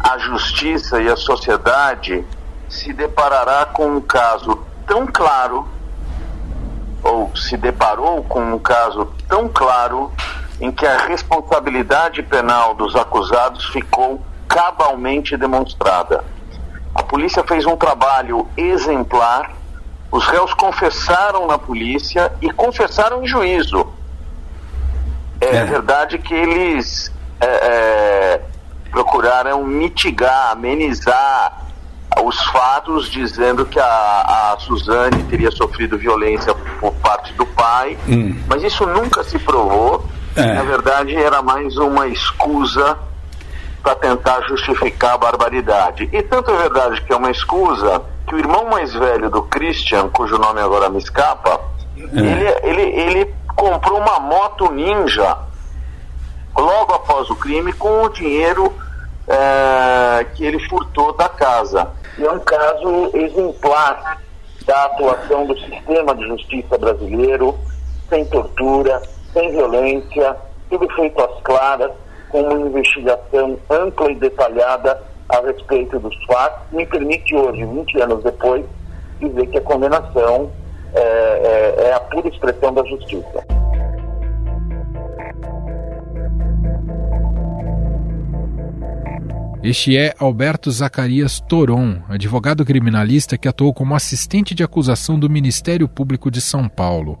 a 0.00 0.18
justiça 0.18 1.00
e 1.00 1.08
a 1.08 1.16
sociedade 1.16 2.24
se 2.68 2.92
deparará 2.92 3.66
com 3.66 3.86
um 3.86 4.00
caso 4.00 4.58
tão 4.84 5.06
claro 5.06 5.77
ou 7.02 7.34
se 7.36 7.56
deparou 7.56 8.22
com 8.24 8.40
um 8.40 8.58
caso 8.58 9.12
tão 9.28 9.48
claro 9.48 10.12
em 10.60 10.72
que 10.72 10.86
a 10.86 10.98
responsabilidade 11.06 12.22
penal 12.22 12.74
dos 12.74 12.96
acusados 12.96 13.66
ficou 13.66 14.20
cabalmente 14.48 15.36
demonstrada. 15.36 16.24
A 16.94 17.02
polícia 17.02 17.44
fez 17.44 17.64
um 17.64 17.76
trabalho 17.76 18.48
exemplar, 18.56 19.52
os 20.10 20.26
réus 20.26 20.52
confessaram 20.54 21.46
na 21.46 21.58
polícia 21.58 22.32
e 22.40 22.50
confessaram 22.50 23.22
em 23.22 23.26
juízo. 23.26 23.86
É, 25.40 25.56
é. 25.56 25.64
verdade 25.64 26.18
que 26.18 26.34
eles 26.34 27.12
é, 27.40 27.46
é, 27.46 28.40
procuraram 28.90 29.62
mitigar, 29.62 30.50
amenizar 30.50 31.67
os 32.24 32.42
fatos, 32.46 33.10
dizendo 33.10 33.64
que 33.64 33.78
a, 33.78 33.84
a 34.52 34.56
Suzane 34.58 35.22
teria 35.24 35.50
sofrido 35.50 35.98
violência 35.98 36.54
por 36.80 36.92
parte 36.94 37.32
do 37.34 37.46
pai, 37.46 37.96
hum. 38.08 38.36
mas 38.46 38.62
isso 38.62 38.86
nunca 38.86 39.22
se 39.22 39.38
provou. 39.38 40.04
É. 40.36 40.54
Na 40.54 40.62
verdade, 40.62 41.16
era 41.16 41.42
mais 41.42 41.76
uma 41.76 42.06
escusa 42.06 42.98
para 43.82 43.94
tentar 43.94 44.42
justificar 44.42 45.14
a 45.14 45.18
barbaridade. 45.18 46.08
E 46.12 46.22
tanto 46.22 46.50
é 46.50 46.56
verdade 46.56 47.00
que 47.02 47.12
é 47.12 47.16
uma 47.16 47.30
escusa 47.30 48.02
que 48.26 48.34
o 48.34 48.38
irmão 48.38 48.66
mais 48.66 48.92
velho 48.92 49.30
do 49.30 49.42
Christian, 49.42 50.08
cujo 50.08 50.38
nome 50.38 50.60
agora 50.60 50.88
me 50.88 50.98
escapa, 50.98 51.60
é. 51.96 52.18
ele, 52.18 52.44
ele, 52.62 52.82
ele 52.82 53.34
comprou 53.56 53.98
uma 53.98 54.20
moto 54.20 54.70
ninja 54.70 55.36
logo 56.56 56.92
após 56.92 57.30
o 57.30 57.36
crime 57.36 57.72
com 57.72 58.02
o 58.02 58.08
dinheiro 58.08 58.72
é, 59.28 60.24
que 60.34 60.44
ele 60.44 60.58
furtou 60.68 61.12
da 61.14 61.28
casa. 61.28 61.88
E 62.18 62.24
é 62.24 62.30
um 62.30 62.40
caso 62.40 63.10
exemplar 63.14 64.20
da 64.66 64.84
atuação 64.84 65.46
do 65.46 65.58
sistema 65.58 66.14
de 66.14 66.26
justiça 66.26 66.76
brasileiro, 66.76 67.56
sem 68.08 68.24
tortura, 68.26 69.00
sem 69.32 69.50
violência, 69.50 70.36
tudo 70.68 70.88
feito 70.94 71.22
às 71.22 71.42
claras, 71.42 71.92
com 72.28 72.42
uma 72.42 72.68
investigação 72.68 73.58
ampla 73.70 74.10
e 74.10 74.14
detalhada 74.16 75.02
a 75.28 75.40
respeito 75.40 75.98
dos 75.98 76.14
fatos, 76.24 76.60
me 76.72 76.86
permite 76.86 77.34
hoje, 77.34 77.64
20 77.64 78.00
anos 78.00 78.24
depois, 78.24 78.64
dizer 79.20 79.46
que 79.46 79.58
a 79.58 79.62
condenação 79.62 80.50
é, 80.94 81.00
é, 81.00 81.88
é 81.88 81.92
a 81.92 82.00
pura 82.00 82.28
expressão 82.28 82.72
da 82.72 82.82
justiça. 82.84 83.44
Este 89.62 89.96
é 89.96 90.14
Alberto 90.20 90.70
Zacarias 90.70 91.40
Toron, 91.40 92.00
advogado 92.08 92.64
criminalista 92.64 93.36
que 93.36 93.48
atuou 93.48 93.74
como 93.74 93.96
assistente 93.96 94.54
de 94.54 94.62
acusação 94.62 95.18
do 95.18 95.28
Ministério 95.28 95.88
Público 95.88 96.30
de 96.30 96.40
São 96.40 96.68
Paulo. 96.68 97.18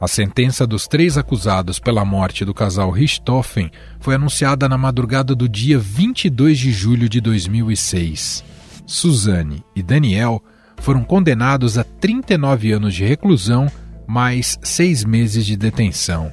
A 0.00 0.08
sentença 0.08 0.66
dos 0.66 0.88
três 0.88 1.16
acusados 1.16 1.78
pela 1.78 2.04
morte 2.04 2.44
do 2.44 2.52
casal 2.52 2.90
Richthofen 2.90 3.70
foi 4.00 4.16
anunciada 4.16 4.68
na 4.68 4.76
madrugada 4.76 5.32
do 5.32 5.48
dia 5.48 5.78
22 5.78 6.58
de 6.58 6.72
julho 6.72 7.08
de 7.08 7.20
2006. 7.20 8.42
Suzane 8.84 9.62
e 9.76 9.80
Daniel 9.80 10.42
foram 10.78 11.04
condenados 11.04 11.78
a 11.78 11.84
39 11.84 12.72
anos 12.72 12.94
de 12.94 13.04
reclusão 13.04 13.70
mais 14.08 14.58
seis 14.60 15.04
meses 15.04 15.46
de 15.46 15.56
detenção. 15.56 16.32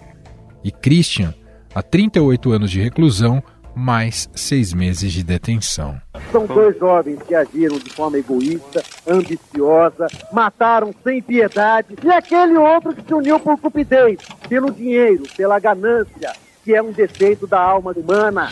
E 0.63 0.72
Christian 0.72 1.32
a 1.75 1.84
38 1.84 2.51
anos 2.53 2.72
de 2.72 2.82
reclusão 2.82 3.44
mais 3.77 4.29
seis 4.36 4.74
meses 4.74 5.13
de 5.13 5.24
detenção. 5.24 6.01
São 6.31 6.46
dois 6.46 6.77
jovens 6.77 7.19
que 7.27 7.36
agiram 7.36 7.77
de 7.77 7.89
forma 7.91 8.17
egoísta, 8.17 8.84
ambiciosa, 9.07 10.07
mataram 10.34 10.93
sem 11.03 11.22
piedade, 11.22 11.96
e 12.03 12.10
aquele 12.10 12.57
outro 12.57 12.93
que 12.93 13.05
se 13.05 13.13
uniu 13.13 13.39
por 13.39 13.57
cupidez, 13.60 14.17
pelo 14.50 14.72
dinheiro, 14.72 15.24
pela 15.38 15.60
ganância, 15.60 16.34
que 16.63 16.74
é 16.74 16.81
um 16.81 16.91
defeito 16.91 17.46
da 17.46 17.62
alma 17.62 17.93
humana. 17.96 18.50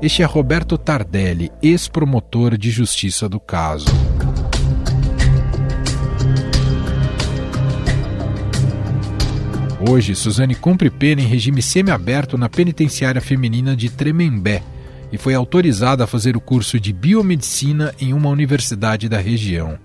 Este 0.00 0.22
é 0.22 0.26
Roberto 0.26 0.78
Tardelli, 0.78 1.50
ex-promotor 1.62 2.56
de 2.56 2.70
justiça 2.70 3.28
do 3.28 3.40
caso. 3.40 3.86
Hoje, 9.78 10.14
Suzane 10.14 10.54
cumpre 10.54 10.88
pena 10.88 11.20
em 11.20 11.26
regime 11.26 11.60
semiaberto 11.60 12.38
na 12.38 12.48
penitenciária 12.48 13.20
feminina 13.20 13.76
de 13.76 13.90
Tremembé 13.90 14.62
e 15.12 15.18
foi 15.18 15.34
autorizada 15.34 16.04
a 16.04 16.06
fazer 16.06 16.36
o 16.36 16.40
curso 16.40 16.80
de 16.80 16.92
biomedicina 16.92 17.94
em 18.00 18.14
uma 18.14 18.30
universidade 18.30 19.08
da 19.08 19.18
região. 19.18 19.78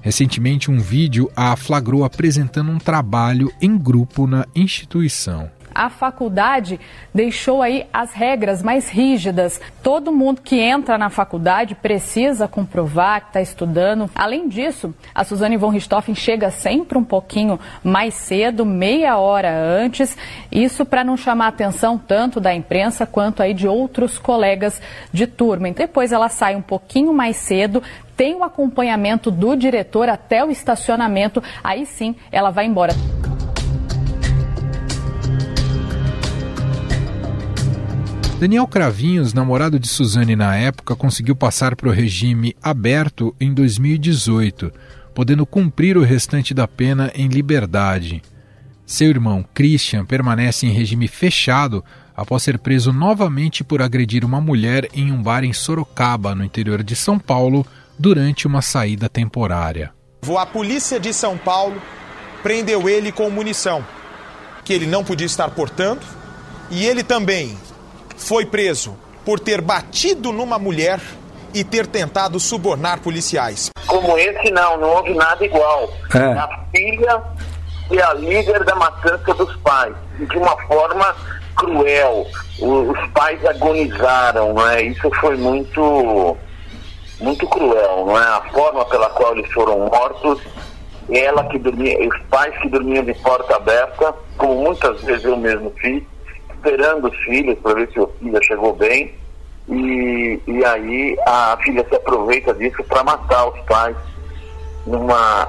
Recentemente, 0.00 0.70
um 0.70 0.78
vídeo 0.78 1.30
a 1.36 1.54
flagrou 1.54 2.04
apresentando 2.04 2.70
um 2.70 2.78
trabalho 2.78 3.52
em 3.60 3.76
grupo 3.76 4.26
na 4.26 4.46
instituição 4.54 5.50
a 5.76 5.90
faculdade 5.90 6.80
deixou 7.12 7.60
aí 7.60 7.86
as 7.92 8.14
regras 8.14 8.62
mais 8.62 8.88
rígidas. 8.88 9.60
Todo 9.82 10.10
mundo 10.10 10.40
que 10.40 10.58
entra 10.58 10.96
na 10.96 11.10
faculdade 11.10 11.74
precisa 11.74 12.48
comprovar 12.48 13.20
que 13.20 13.26
está 13.28 13.42
estudando. 13.42 14.10
Além 14.14 14.48
disso, 14.48 14.94
a 15.14 15.22
Suzane 15.22 15.58
von 15.58 15.68
Richthofen 15.68 16.14
chega 16.14 16.50
sempre 16.50 16.96
um 16.96 17.04
pouquinho 17.04 17.60
mais 17.84 18.14
cedo, 18.14 18.64
meia 18.64 19.18
hora 19.18 19.54
antes, 19.54 20.16
isso 20.50 20.86
para 20.86 21.04
não 21.04 21.16
chamar 21.16 21.48
atenção 21.48 21.98
tanto 21.98 22.40
da 22.40 22.54
imprensa 22.54 23.04
quanto 23.04 23.42
aí 23.42 23.52
de 23.52 23.68
outros 23.68 24.18
colegas 24.18 24.80
de 25.12 25.26
turma. 25.26 25.70
Depois 25.70 26.10
ela 26.10 26.30
sai 26.30 26.56
um 26.56 26.62
pouquinho 26.62 27.12
mais 27.12 27.36
cedo, 27.36 27.82
tem 28.16 28.34
o 28.34 28.42
acompanhamento 28.42 29.30
do 29.30 29.54
diretor 29.54 30.08
até 30.08 30.42
o 30.42 30.50
estacionamento, 30.50 31.42
aí 31.62 31.84
sim 31.84 32.16
ela 32.32 32.50
vai 32.50 32.64
embora. 32.64 32.94
Daniel 38.38 38.66
Cravinhos, 38.66 39.32
namorado 39.32 39.78
de 39.78 39.88
Suzane 39.88 40.36
na 40.36 40.54
época, 40.54 40.94
conseguiu 40.94 41.34
passar 41.34 41.74
para 41.74 41.88
o 41.88 41.92
regime 41.92 42.54
aberto 42.62 43.34
em 43.40 43.54
2018, 43.54 44.70
podendo 45.14 45.46
cumprir 45.46 45.96
o 45.96 46.02
restante 46.02 46.52
da 46.52 46.68
pena 46.68 47.10
em 47.14 47.28
liberdade. 47.28 48.22
Seu 48.84 49.08
irmão 49.08 49.42
Christian 49.54 50.04
permanece 50.04 50.66
em 50.66 50.70
regime 50.70 51.08
fechado 51.08 51.82
após 52.14 52.42
ser 52.42 52.58
preso 52.58 52.92
novamente 52.92 53.64
por 53.64 53.80
agredir 53.80 54.22
uma 54.22 54.40
mulher 54.40 54.86
em 54.92 55.10
um 55.10 55.22
bar 55.22 55.42
em 55.42 55.54
Sorocaba, 55.54 56.34
no 56.34 56.44
interior 56.44 56.82
de 56.82 56.94
São 56.94 57.18
Paulo, 57.18 57.66
durante 57.98 58.46
uma 58.46 58.60
saída 58.60 59.08
temporária. 59.08 59.94
A 60.38 60.44
polícia 60.44 61.00
de 61.00 61.14
São 61.14 61.38
Paulo 61.38 61.80
prendeu 62.42 62.86
ele 62.86 63.10
com 63.10 63.30
munição, 63.30 63.82
que 64.62 64.74
ele 64.74 64.86
não 64.86 65.02
podia 65.02 65.26
estar 65.26 65.48
portando, 65.52 66.02
e 66.70 66.84
ele 66.84 67.02
também 67.02 67.56
foi 68.16 68.46
preso 68.46 68.96
por 69.24 69.40
ter 69.40 69.60
batido 69.60 70.32
numa 70.32 70.58
mulher 70.58 71.00
e 71.54 71.64
ter 71.64 71.86
tentado 71.86 72.38
subornar 72.38 73.00
policiais. 73.00 73.70
Como 73.86 74.16
esse, 74.18 74.50
não, 74.50 74.76
não 74.78 74.88
houve 74.90 75.14
nada 75.14 75.44
igual. 75.44 75.88
É. 76.14 76.18
A 76.18 76.48
filha 76.74 77.22
é 77.90 78.02
a 78.02 78.14
líder 78.14 78.64
da 78.64 78.74
matança 78.74 79.32
dos 79.34 79.54
pais, 79.56 79.94
de 80.18 80.36
uma 80.36 80.56
forma 80.66 81.14
cruel. 81.56 82.26
O- 82.58 82.90
Os 82.90 83.10
pais 83.10 83.44
agonizaram, 83.46 84.52
não 84.54 84.68
é? 84.68 84.82
Isso 84.82 85.10
foi 85.20 85.36
muito, 85.36 86.36
muito 87.20 87.46
cruel, 87.48 88.04
não 88.06 88.18
é? 88.18 88.22
A 88.26 88.42
forma 88.52 88.84
pela 88.86 89.08
qual 89.10 89.36
eles 89.36 89.50
foram 89.52 89.78
mortos, 89.80 90.40
ela 91.10 91.44
que 91.48 91.58
dormia, 91.58 91.96
os 92.08 92.20
pais 92.28 92.56
que 92.60 92.68
dormiam 92.68 93.04
de 93.04 93.14
porta 93.14 93.56
aberta, 93.56 94.12
como 94.36 94.54
muitas 94.62 95.00
vezes 95.02 95.24
eu 95.24 95.36
mesmo 95.36 95.72
fiz, 95.80 96.02
esperando 96.56 97.08
os 97.08 97.16
filhos 97.18 97.58
para 97.58 97.74
ver 97.74 97.90
se 97.92 98.00
o 98.00 98.08
filho 98.18 98.42
chegou 98.42 98.74
bem. 98.74 99.14
E, 99.68 100.40
e 100.46 100.64
aí 100.64 101.16
a 101.26 101.58
filha 101.62 101.84
se 101.88 101.94
aproveita 101.96 102.54
disso 102.54 102.82
para 102.84 103.02
matar 103.02 103.48
os 103.48 103.58
pais 103.60 103.96
numa 104.86 105.48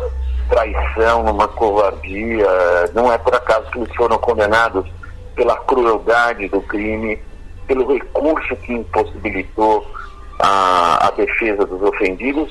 traição, 0.50 1.24
numa 1.24 1.48
covardia. 1.48 2.48
Não 2.94 3.12
é 3.12 3.18
por 3.18 3.36
acaso 3.36 3.70
que 3.72 3.80
eles 3.80 3.96
foram 3.96 4.18
condenados 4.18 4.86
pela 5.36 5.56
crueldade 5.58 6.48
do 6.48 6.62
crime, 6.62 7.20
pelo 7.68 7.94
recurso 7.94 8.56
que 8.58 8.74
impossibilitou 8.74 9.86
a, 10.40 11.08
a 11.08 11.12
defesa 11.12 11.66
dos 11.66 11.82
ofendidos. 11.82 12.50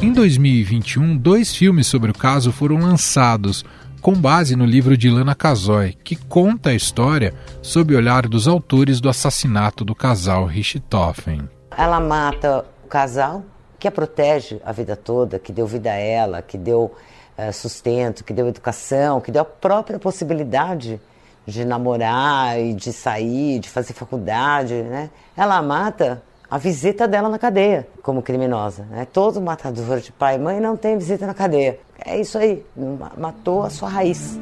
Em 0.00 0.12
2021, 0.12 1.16
dois 1.16 1.56
filmes 1.56 1.88
sobre 1.88 2.12
o 2.12 2.14
caso 2.14 2.52
foram 2.52 2.78
lançados, 2.78 3.64
com 4.00 4.12
base 4.12 4.56
no 4.56 4.64
livro 4.64 4.96
de 4.96 5.10
Lana 5.10 5.34
Casoy, 5.34 5.92
que 6.04 6.16
conta 6.16 6.70
a 6.70 6.74
história 6.74 7.34
sob 7.60 7.94
o 7.94 7.96
olhar 7.96 8.26
dos 8.26 8.46
autores 8.46 9.00
do 9.00 9.08
assassinato 9.08 9.84
do 9.84 9.94
casal 9.94 10.46
Richthofen. 10.46 11.48
Ela 11.76 12.00
mata 12.00 12.64
o 12.84 12.88
casal 12.88 13.44
que 13.78 13.86
a 13.86 13.90
protege 13.90 14.60
a 14.64 14.72
vida 14.72 14.96
toda, 14.96 15.38
que 15.38 15.52
deu 15.52 15.66
vida 15.66 15.90
a 15.90 15.96
ela, 15.96 16.42
que 16.42 16.58
deu 16.58 16.94
eh, 17.36 17.52
sustento, 17.52 18.24
que 18.24 18.32
deu 18.32 18.48
educação, 18.48 19.20
que 19.20 19.30
deu 19.30 19.42
a 19.42 19.44
própria 19.44 19.98
possibilidade 19.98 21.00
de 21.46 21.64
namorar 21.64 22.60
e 22.60 22.74
de 22.74 22.92
sair, 22.92 23.58
de 23.58 23.68
fazer 23.68 23.94
faculdade, 23.94 24.74
né? 24.74 25.10
Ela 25.36 25.62
mata 25.62 26.22
a 26.50 26.56
visita 26.58 27.06
dela 27.06 27.28
na 27.28 27.38
cadeia 27.38 27.86
como 28.02 28.22
criminosa. 28.22 28.84
Né? 28.90 29.06
Todo 29.12 29.40
matador 29.40 30.00
de 30.00 30.10
pai 30.12 30.36
e 30.36 30.38
mãe 30.38 30.60
não 30.60 30.76
tem 30.76 30.96
visita 30.96 31.26
na 31.26 31.34
cadeia. 31.34 31.78
É 32.04 32.18
isso 32.18 32.38
aí, 32.38 32.62
ma- 32.76 33.12
matou 33.18 33.64
a 33.64 33.70
sua 33.70 33.88
raiz. 33.88 34.38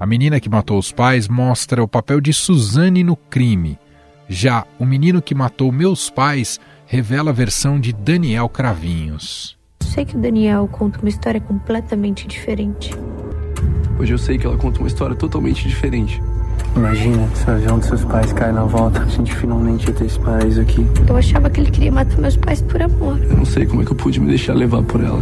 A 0.00 0.06
menina 0.06 0.38
que 0.40 0.48
matou 0.48 0.78
os 0.78 0.92
pais 0.92 1.26
mostra 1.28 1.82
o 1.82 1.88
papel 1.88 2.20
de 2.20 2.32
Suzane 2.32 3.02
no 3.02 3.16
crime. 3.16 3.78
Já 4.28 4.64
o 4.78 4.84
menino 4.86 5.20
que 5.20 5.34
matou 5.34 5.72
meus 5.72 6.08
pais 6.08 6.60
revela 6.86 7.30
a 7.30 7.32
versão 7.32 7.80
de 7.80 7.92
Daniel 7.92 8.48
Cravinhos. 8.48 9.58
Sei 9.82 10.04
que 10.04 10.16
o 10.16 10.20
Daniel 10.20 10.68
conta 10.70 11.00
uma 11.00 11.08
história 11.08 11.40
completamente 11.40 12.28
diferente. 12.28 12.92
Hoje 13.98 14.14
eu 14.14 14.18
sei 14.18 14.38
que 14.38 14.46
ela 14.46 14.56
conta 14.56 14.78
uma 14.78 14.86
história 14.86 15.16
totalmente 15.16 15.66
diferente. 15.66 16.22
Imagina 16.78 17.28
se 17.34 17.44
o 17.44 17.50
avião 17.50 17.78
dos 17.80 17.88
seus 17.88 18.04
pais 18.04 18.32
cai 18.32 18.52
na 18.52 18.62
volta. 18.62 19.02
A 19.02 19.06
gente 19.06 19.34
finalmente 19.34 19.88
ia 19.88 19.92
ter 19.92 20.04
esse 20.04 20.18
paraíso 20.20 20.60
aqui. 20.60 20.86
Eu 21.08 21.16
achava 21.16 21.50
que 21.50 21.60
ele 21.60 21.72
queria 21.72 21.90
matar 21.90 22.16
meus 22.18 22.36
pais 22.36 22.62
por 22.62 22.80
amor. 22.80 23.20
Eu 23.20 23.36
não 23.36 23.44
sei 23.44 23.66
como 23.66 23.82
é 23.82 23.84
que 23.84 23.90
eu 23.90 23.96
pude 23.96 24.20
me 24.20 24.28
deixar 24.28 24.54
levar 24.54 24.84
por 24.84 25.02
ela. 25.02 25.20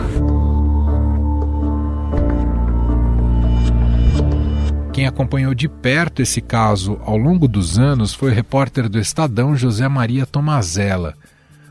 Quem 4.92 5.06
acompanhou 5.06 5.54
de 5.54 5.66
perto 5.66 6.20
esse 6.20 6.42
caso 6.42 6.98
ao 7.02 7.16
longo 7.16 7.48
dos 7.48 7.78
anos 7.78 8.12
foi 8.12 8.30
o 8.30 8.34
repórter 8.34 8.86
do 8.86 8.98
Estadão 8.98 9.56
José 9.56 9.88
Maria 9.88 10.26
Tomazella. 10.26 11.14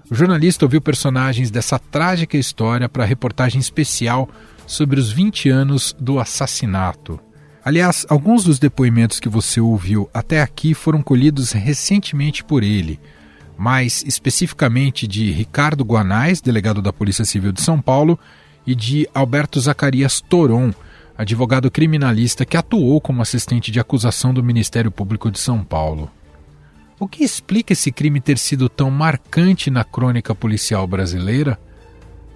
O 0.09 0.15
jornalista 0.15 0.65
ouviu 0.65 0.81
personagens 0.81 1.51
dessa 1.51 1.77
trágica 1.77 2.37
história 2.37 2.89
para 2.89 3.03
a 3.03 3.07
reportagem 3.07 3.59
especial 3.61 4.27
sobre 4.65 4.99
os 4.99 5.11
20 5.11 5.47
anos 5.47 5.95
do 5.99 6.19
assassinato. 6.19 7.19
Aliás, 7.65 8.05
alguns 8.07 8.43
dos 8.43 8.59
depoimentos 8.59 9.19
que 9.19 9.27
você 9.27 9.59
ouviu 9.59 10.07
até 10.13 10.39
aqui 10.39 10.75
foram 10.75 11.01
colhidos 11.01 11.51
recentemente 11.51 12.43
por 12.43 12.61
ele, 12.61 12.99
mais 13.57 14.03
especificamente 14.05 15.07
de 15.07 15.31
Ricardo 15.31 15.83
Guanais, 15.83 16.41
delegado 16.41 16.79
da 16.79 16.93
Polícia 16.93 17.25
Civil 17.25 17.51
de 17.51 17.63
São 17.63 17.81
Paulo, 17.81 18.19
e 18.67 18.75
de 18.75 19.09
Alberto 19.15 19.59
Zacarias 19.59 20.21
Toron, 20.21 20.71
advogado 21.17 21.71
criminalista 21.71 22.45
que 22.45 22.55
atuou 22.55 23.01
como 23.01 23.23
assistente 23.23 23.71
de 23.71 23.79
acusação 23.79 24.31
do 24.31 24.43
Ministério 24.43 24.91
Público 24.91 25.31
de 25.31 25.39
São 25.39 25.63
Paulo. 25.63 26.11
O 26.99 27.07
que 27.07 27.23
explica 27.23 27.73
esse 27.73 27.91
crime 27.91 28.21
ter 28.21 28.37
sido 28.37 28.69
tão 28.69 28.91
marcante 28.91 29.71
na 29.71 29.83
crônica 29.83 30.35
policial 30.35 30.85
brasileira? 30.85 31.59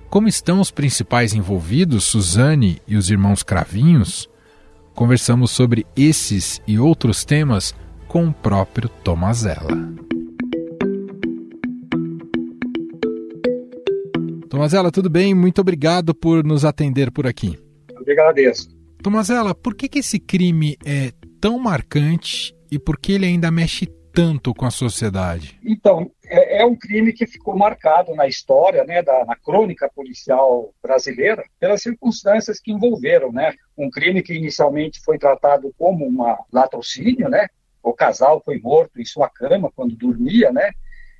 Como 0.09 0.27
estão 0.27 0.59
os 0.59 0.71
principais 0.71 1.35
envolvidos, 1.35 2.05
Suzane 2.05 2.81
e 2.87 2.95
os 2.95 3.11
irmãos 3.11 3.43
Cravinhos? 3.43 4.27
Conversamos 4.99 5.51
sobre 5.51 5.87
esses 5.95 6.61
e 6.67 6.77
outros 6.77 7.23
temas 7.23 7.73
com 8.05 8.27
o 8.27 8.33
próprio 8.33 8.89
Tomazella. 8.89 9.93
Tomazella, 14.49 14.91
tudo 14.91 15.09
bem? 15.09 15.33
Muito 15.33 15.61
obrigado 15.61 16.13
por 16.13 16.43
nos 16.43 16.65
atender 16.65 17.11
por 17.11 17.25
aqui. 17.25 17.57
Eu 18.05 18.11
agradeço. 18.11 18.67
Tomazella, 19.01 19.55
por 19.55 19.73
que, 19.73 19.87
que 19.87 19.99
esse 19.99 20.19
crime 20.19 20.75
é 20.85 21.13
tão 21.39 21.57
marcante 21.57 22.53
e 22.69 22.77
por 22.77 22.99
que 22.99 23.13
ele 23.13 23.25
ainda 23.25 23.49
mexe 23.49 23.87
tanto 24.19 24.53
com 24.53 24.65
a 24.65 24.71
sociedade? 24.71 25.57
Então, 25.63 26.11
é, 26.25 26.61
é 26.61 26.65
um 26.65 26.75
crime 26.75 27.13
que 27.13 27.25
ficou 27.25 27.55
marcado 27.55 28.13
na 28.13 28.27
história, 28.27 28.83
né, 28.83 29.01
da, 29.01 29.23
na 29.23 29.33
crônica 29.33 29.89
policial 29.95 30.73
brasileira, 30.83 31.41
pelas 31.57 31.81
circunstâncias 31.81 32.59
que 32.59 32.69
envolveram, 32.69 33.31
né? 33.31 33.53
Um 33.77 33.89
crime 33.89 34.21
que 34.21 34.33
inicialmente 34.33 34.99
foi 35.05 35.17
tratado 35.17 35.73
como 35.77 36.05
uma 36.05 36.37
latrocínio, 36.51 37.29
né? 37.29 37.47
O 37.81 37.93
casal 37.93 38.41
foi 38.43 38.59
morto 38.59 38.99
em 38.99 39.05
sua 39.05 39.29
cama 39.29 39.71
quando 39.73 39.95
dormia, 39.95 40.51
né? 40.51 40.71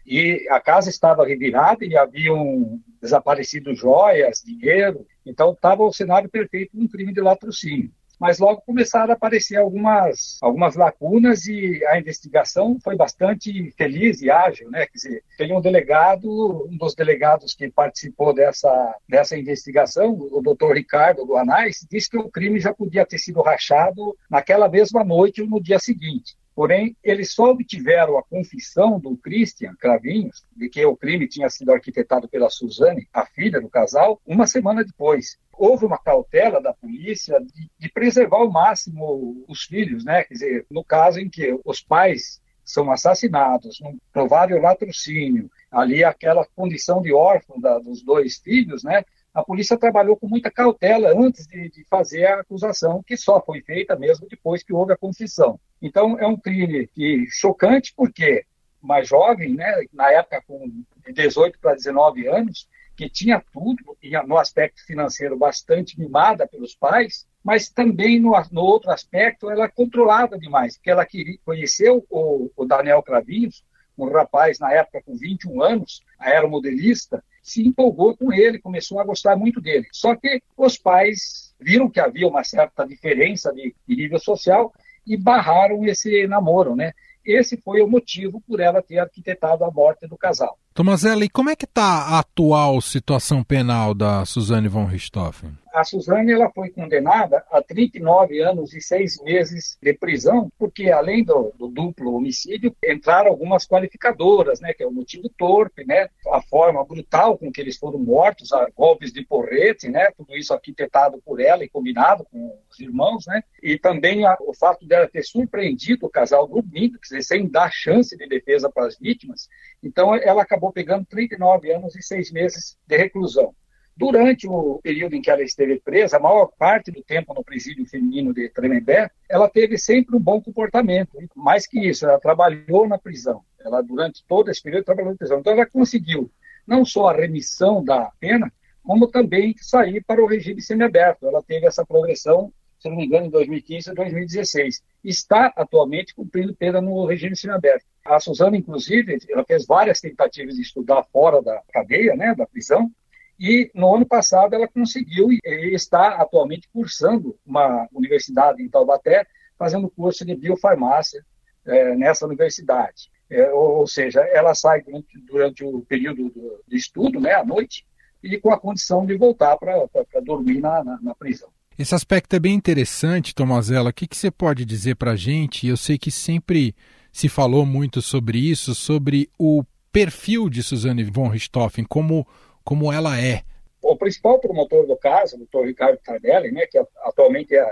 E 0.06 0.46
a 0.50 0.60
casa 0.60 0.90
estava 0.90 1.26
revirada 1.26 1.86
e 1.86 1.96
haviam 1.96 2.82
desaparecido 3.02 3.74
joias, 3.74 4.44
dinheiro. 4.46 5.08
Então, 5.26 5.54
estava 5.54 5.84
o 5.84 5.94
cenário 5.94 6.30
perfeito 6.30 6.76
de 6.76 6.84
um 6.84 6.88
crime 6.90 7.14
de 7.14 7.22
latrocínio 7.22 7.94
mas 8.20 8.40
logo 8.40 8.62
começaram 8.62 9.12
a 9.12 9.14
aparecer 9.14 9.58
algumas, 9.58 10.38
algumas 10.42 10.76
lacunas 10.76 11.48
e 11.48 11.84
a 11.88 11.98
investigação 11.98 12.78
foi 12.84 12.96
bastante 12.96 13.72
feliz 13.78 14.22
e 14.22 14.30
ágil, 14.30 14.70
né? 14.70 14.86
Quer 14.88 14.94
dizer, 14.94 15.24
tem 15.38 15.56
um 15.56 15.62
delegado, 15.62 16.68
um 16.70 16.78
dos 16.78 16.94
delegados 16.94 17.54
que 17.54 17.70
participou 17.70 18.34
dessa, 18.34 18.96
dessa 19.08 19.38
investigação, 19.38 20.12
o 20.12 20.42
doutor 20.42 20.76
Ricardo 20.76 21.26
Guanais, 21.26 21.86
disse 21.90 22.10
que 22.10 22.18
o 22.18 22.30
crime 22.30 22.60
já 22.60 22.74
podia 22.74 23.06
ter 23.06 23.18
sido 23.18 23.42
rachado 23.42 24.18
naquela 24.30 24.68
mesma 24.68 25.04
noite 25.04 25.42
ou 25.42 25.48
no 25.48 25.62
dia 25.62 25.80
seguinte. 25.80 26.38
Porém, 26.60 26.94
eles 27.02 27.32
só 27.32 27.52
obtiveram 27.52 28.18
a 28.18 28.24
confissão 28.24 29.00
do 29.00 29.16
Christian 29.16 29.74
Cravinhos 29.80 30.44
de 30.58 30.68
que 30.68 30.86
o 30.86 30.98
crime 30.98 31.26
tinha 31.26 31.50
sido 31.50 31.72
arquitetado 31.72 32.28
pela 32.28 32.50
Suzane, 32.50 33.08
a 33.14 33.26
filha 33.26 33.62
do 33.62 33.70
casal, 33.70 34.20
uma 34.28 34.46
semana 34.46 34.84
depois. 34.84 35.38
Houve 35.60 35.86
uma 35.86 35.98
cautela 35.98 36.62
da 36.62 36.74
polícia 36.74 37.38
de, 37.42 37.70
de 37.78 37.92
preservar 37.92 38.38
ao 38.38 38.50
máximo 38.50 39.44
os 39.46 39.64
filhos, 39.64 40.06
né? 40.06 40.24
Quer 40.24 40.34
dizer, 40.34 40.66
no 40.72 40.86
caso 40.86 41.20
em 41.20 41.30
que 41.30 41.60
os 41.66 41.82
pais 41.82 42.42
são 42.64 42.90
assassinados, 42.90 43.82
um 43.82 43.98
provável 44.14 44.62
latrocínio, 44.62 45.52
ali 45.70 46.02
aquela 46.02 46.46
condição 46.56 47.02
de 47.02 47.12
órfão 47.12 47.60
da, 47.60 47.78
dos 47.78 48.02
dois 48.02 48.38
filhos, 48.38 48.84
né? 48.84 49.04
A 49.34 49.44
polícia 49.44 49.78
trabalhou 49.78 50.16
com 50.16 50.30
muita 50.30 50.50
cautela 50.50 51.12
antes 51.14 51.46
de, 51.46 51.70
de, 51.70 51.84
fazer 51.90 52.26
a 52.26 52.40
acusação, 52.40 53.04
que 53.06 53.18
só 53.18 53.42
foi 53.42 53.62
feita 53.62 53.98
mesmo 53.98 54.28
depois 54.30 54.64
que 54.64 54.74
houve 54.74 54.94
a 54.94 54.98
confissão. 54.98 55.60
Então, 55.82 56.18
é 56.20 56.26
um 56.26 56.38
crime 56.38 56.88
que, 56.88 57.26
chocante, 57.30 57.94
porque 57.96 58.46
mais 58.82 59.10
jovem, 59.10 59.56
né, 59.56 59.84
na 59.92 60.12
época 60.12 60.42
com 60.48 60.68
de 61.06 61.14
18 61.14 61.60
para 61.60 61.76
19 61.76 62.28
anos, 62.28 62.68
que 63.00 63.10
tinha 63.10 63.42
tudo, 63.54 63.98
e 64.04 64.12
no 64.28 64.38
aspecto 64.38 64.86
financeiro 64.86 65.38
bastante 65.38 65.98
mimada 65.98 66.46
pelos 66.46 66.76
pais, 66.76 67.26
mas 67.42 67.70
também 67.70 68.20
no, 68.20 68.34
no 68.52 68.62
outro 68.62 68.92
aspecto 68.92 69.50
ela 69.50 69.70
controlava 69.70 70.38
demais, 70.38 70.76
porque 70.76 70.92
ela 70.92 71.06
queria, 71.06 71.38
conheceu 71.46 72.06
o, 72.10 72.52
o 72.58 72.66
Daniel 72.66 73.02
Cravinhos, 73.02 73.64
um 73.98 74.10
rapaz 74.12 74.60
na 74.60 74.74
época 74.74 75.02
com 75.02 75.16
21 75.16 75.62
anos, 75.64 76.02
aeromodelista, 76.20 77.24
se 77.42 77.66
empolgou 77.66 78.18
com 78.18 78.34
ele, 78.34 78.60
começou 78.60 79.00
a 79.00 79.06
gostar 79.06 79.38
muito 79.38 79.62
dele. 79.62 79.88
Só 79.94 80.14
que 80.14 80.42
os 80.58 80.78
pais 80.78 81.56
viram 81.58 81.90
que 81.90 82.02
havia 82.02 82.28
uma 82.28 82.44
certa 82.44 82.86
diferença 82.86 83.54
de, 83.54 83.74
de 83.88 83.96
nível 83.96 84.20
social 84.20 84.74
e 85.08 85.16
barraram 85.16 85.86
esse 85.86 86.28
namoro, 86.28 86.76
né? 86.76 86.92
Esse 87.26 87.56
foi 87.56 87.82
o 87.82 87.88
motivo 87.88 88.42
por 88.42 88.60
ela 88.60 88.82
ter 88.82 89.00
arquitetado 89.00 89.64
a 89.64 89.72
morte 89.72 90.06
do 90.06 90.18
casal. 90.18 90.58
Tomazella, 90.74 91.26
e 91.26 91.30
como 91.30 91.50
é 91.50 91.56
que 91.56 91.66
está 91.66 91.84
a 91.84 92.20
atual 92.20 92.80
situação 92.80 93.44
penal 93.44 93.94
da 93.94 94.26
Suzane 94.26 94.68
von 94.68 94.86
Richthofen? 94.86 95.52
A 95.74 95.84
Suzane 95.84 96.32
ela 96.32 96.50
foi 96.50 96.70
condenada 96.70 97.44
a 97.52 97.62
39 97.62 98.42
anos 98.42 98.74
e 98.74 98.82
seis 98.82 99.22
meses 99.22 99.78
de 99.82 99.94
prisão, 99.94 100.52
porque 100.58 100.90
além 100.92 101.24
do, 101.24 101.54
do, 101.58 101.68
duplo 101.68 102.16
homicídio, 102.16 102.76
entraram 102.84 103.30
algumas 103.30 103.68
qualificadoras, 103.68 104.60
né, 104.60 104.74
que 104.74 104.84
é 104.84 104.88
o 104.88 104.92
motivo 104.92 105.30
torpe, 105.38 105.86
né, 105.86 106.10
a 106.32 106.42
forma 106.42 106.84
brutal 106.84 107.38
com 107.38 107.52
que 107.52 107.62
eles 107.62 107.78
foram 107.78 108.00
mortos, 108.00 108.50
golpes 108.76 109.14
de 109.14 109.24
porrete, 109.24 109.90
né, 109.90 110.10
tudo 110.18 110.36
isso 110.36 110.54
arquitetado 110.54 111.22
por 111.24 111.40
ela 111.40 111.64
e 111.64 111.70
combinado 111.70 112.26
com 112.32 112.58
os 112.70 112.80
irmãos, 112.80 113.26
né, 113.28 113.44
e 113.62 113.78
também 113.78 114.26
a, 114.26 114.36
o 114.42 114.54
fato 114.54 114.86
dela 114.88 115.08
ter 115.08 115.24
surpreendido 115.24 116.08
o 116.08 116.10
casal 116.10 116.48
dormindo, 116.48 117.00
quer 117.00 117.16
dizer, 117.16 117.22
sem 117.22 117.48
dar 117.48 117.72
chance 117.72 118.18
de 118.18 118.28
defesa 118.28 118.70
para 118.70 118.88
as 118.88 118.98
vítimas. 118.98 119.48
Então, 119.82 120.14
ela 120.16 120.42
acabou 120.42 120.72
pegando 120.72 121.06
39 121.06 121.72
anos 121.72 121.96
e 121.96 122.02
seis 122.02 122.32
meses 122.32 122.78
de 122.86 122.98
reclusão. 122.98 123.54
Durante 123.96 124.48
o 124.48 124.80
período 124.82 125.16
em 125.16 125.22
que 125.22 125.30
ela 125.30 125.44
esteve 125.44 125.80
presa, 125.82 126.18
a 126.18 126.22
maior 126.22 126.50
parte 126.58 126.90
do 126.90 127.04
tempo 127.04 127.34
no 127.34 127.44
presídio 127.44 127.86
feminino 127.86 128.34
de 128.34 128.48
Tremembé, 128.50 129.12
ela 129.30 129.50
teve 129.50 129.78
sempre 129.78 130.16
um 130.16 130.20
bom 130.20 130.42
comportamento. 130.42 131.18
Mais 131.36 131.68
que 131.68 131.80
isso, 131.86 132.06
ela 132.06 132.20
trabalhou 132.20 132.88
na 132.88 132.98
prisão. 132.98 133.44
Ela, 133.60 133.82
durante 133.82 134.24
todo 134.26 134.50
esse 134.50 134.64
período, 134.64 134.86
trabalhou 134.86 135.12
na 135.12 135.18
prisão. 135.18 135.40
Então, 135.40 135.52
ela 135.52 135.66
conseguiu 135.66 136.32
não 136.66 136.86
só 136.86 137.10
a 137.10 137.14
remissão 137.14 137.84
da 137.84 138.10
pena, 138.20 138.52
como 138.82 139.08
também 139.08 139.54
sair 139.58 140.02
para 140.02 140.24
o 140.24 140.28
regime 140.28 140.62
semiaberto. 140.62 141.28
Ela 141.28 141.44
teve 141.44 141.66
essa 141.66 141.86
progressão, 141.86 142.54
se 142.80 142.90
não 142.90 142.96
me 142.96 143.06
engano, 143.06 143.28
em 143.28 143.30
2015 143.30 143.92
e 143.92 143.94
2016. 143.94 144.84
Está 145.04 145.54
atualmente 145.56 146.16
cumprindo 146.16 146.56
pena 146.56 146.82
no 146.82 147.06
regime 147.06 147.36
semiaberto. 147.36 147.86
A 148.06 148.20
Suzana, 148.20 148.58
inclusive, 148.58 149.18
ela 149.30 149.44
fez 149.46 149.66
várias 149.66 150.00
tentativas 150.00 150.56
de 150.56 150.62
estudar 150.62 151.04
fora 151.12 151.42
da 151.42 151.62
cadeia, 151.72 152.16
né, 152.16 152.34
da 152.34 152.46
prisão, 152.46 152.92
e 153.40 153.72
no 153.74 153.96
ano 153.96 154.06
passado 154.06 154.54
ela 154.54 154.68
conseguiu 154.68 155.32
e 155.32 155.40
está 155.74 156.16
atualmente 156.16 156.68
cursando 156.74 157.38
uma 157.46 157.88
universidade 157.94 158.62
em 158.62 158.70
Taubaté, 158.70 159.26
fazendo 159.58 159.90
curso 159.90 160.26
de 160.26 160.36
biofarmácia 160.36 161.24
é, 161.66 161.96
nessa 161.96 162.26
universidade. 162.26 163.10
É, 163.30 163.50
ou, 163.52 163.78
ou, 163.78 163.88
seja, 163.88 164.22
ela 164.22 164.54
sai 164.56 164.82
durante, 164.82 165.20
durante 165.22 165.64
o 165.64 165.82
período 165.82 166.30
do, 166.30 166.64
de 166.68 166.76
estudo, 166.76 167.20
né, 167.20 167.34
à 167.34 167.46
noite, 167.46 167.86
e 168.22 168.38
com 168.38 168.52
a 168.52 168.60
condição 168.60 169.06
de 169.06 169.16
voltar 169.16 169.58
para 169.58 169.88
dormir 170.22 170.60
na, 170.60 170.84
na, 170.84 171.00
na, 171.02 171.16
prisão. 171.16 171.50
Esse 171.80 171.96
aspecto 171.96 172.36
é 172.36 172.40
bem 172.40 172.56
interessante, 172.56 173.34
Tomazella. 173.34 173.92
O 173.92 173.94
que, 173.94 174.06
que 174.06 174.18
você 174.18 174.30
pode 174.30 174.66
dizer 174.66 174.98
para 174.98 175.12
a 175.12 175.16
gente? 175.16 175.66
Eu 175.66 175.78
sei 175.78 175.98
que 175.98 176.12
sempre 176.12 176.76
se 177.10 177.30
falou 177.30 177.66
muito 177.66 178.02
sobre 178.02 178.38
isso, 178.38 178.76
sobre 178.76 179.30
o 179.40 179.64
perfil 179.90 180.50
de 180.50 180.62
Suzane 180.62 181.06
von 181.06 181.30
Richthofen, 181.30 181.86
como 181.86 182.28
como 182.66 182.92
ela 182.92 183.18
é. 183.18 183.44
O 183.82 183.96
principal 183.96 184.40
promotor 184.40 184.86
do 184.86 184.98
caso, 184.98 185.38
o 185.38 185.40
doutor 185.40 185.68
Ricardo 185.68 185.98
Tardelli, 186.00 186.52
né, 186.52 186.66
que 186.66 186.78
atualmente 187.06 187.56
é, 187.56 187.66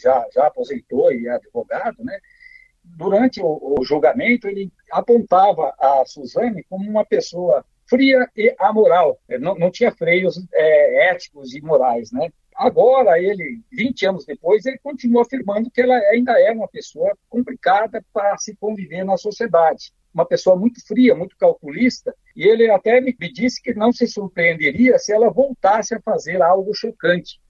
já, 0.00 0.24
já 0.32 0.46
aposentou 0.46 1.12
e 1.12 1.26
é 1.26 1.32
advogado, 1.32 2.04
né, 2.04 2.20
durante 2.84 3.42
o, 3.42 3.76
o, 3.80 3.84
julgamento 3.84 4.46
ele 4.46 4.70
apontava 4.92 5.74
a 5.76 6.04
Suzane 6.06 6.64
como 6.70 6.88
uma 6.88 7.04
pessoa 7.04 7.64
fria 7.84 8.30
e 8.36 8.54
amoral, 8.60 9.18
não, 9.40 9.56
não 9.56 9.72
tinha 9.72 9.90
freios 9.90 10.40
é, 10.54 11.10
éticos 11.10 11.52
e 11.52 11.60
morais, 11.60 12.12
né? 12.12 12.30
Agora, 12.60 13.18
ele, 13.18 13.62
20 13.72 14.04
anos 14.04 14.26
depois, 14.26 14.66
ele 14.66 14.76
continua 14.76 15.22
afirmando 15.22 15.70
que 15.70 15.80
ela 15.80 15.96
ainda 16.10 16.38
é 16.38 16.52
uma 16.52 16.68
pessoa 16.68 17.16
complicada 17.26 18.04
para 18.12 18.36
se 18.36 18.54
conviver 18.54 19.02
na 19.02 19.16
sociedade 19.16 19.94
uma 20.12 20.26
pessoa 20.26 20.56
muito 20.56 20.84
fria, 20.86 21.14
muito 21.14 21.38
calculista, 21.38 22.14
e 22.36 22.42
ele 22.42 22.70
até 22.70 23.00
me 23.00 23.14
disse 23.32 23.62
que 23.62 23.72
não 23.72 23.92
se 23.92 24.06
surpreenderia 24.06 24.98
se 24.98 25.10
ela 25.10 25.30
voltasse 25.30 25.94
a 25.94 26.00
fazer 26.02 26.42
algo 26.42 26.74
chocante. 26.74 27.40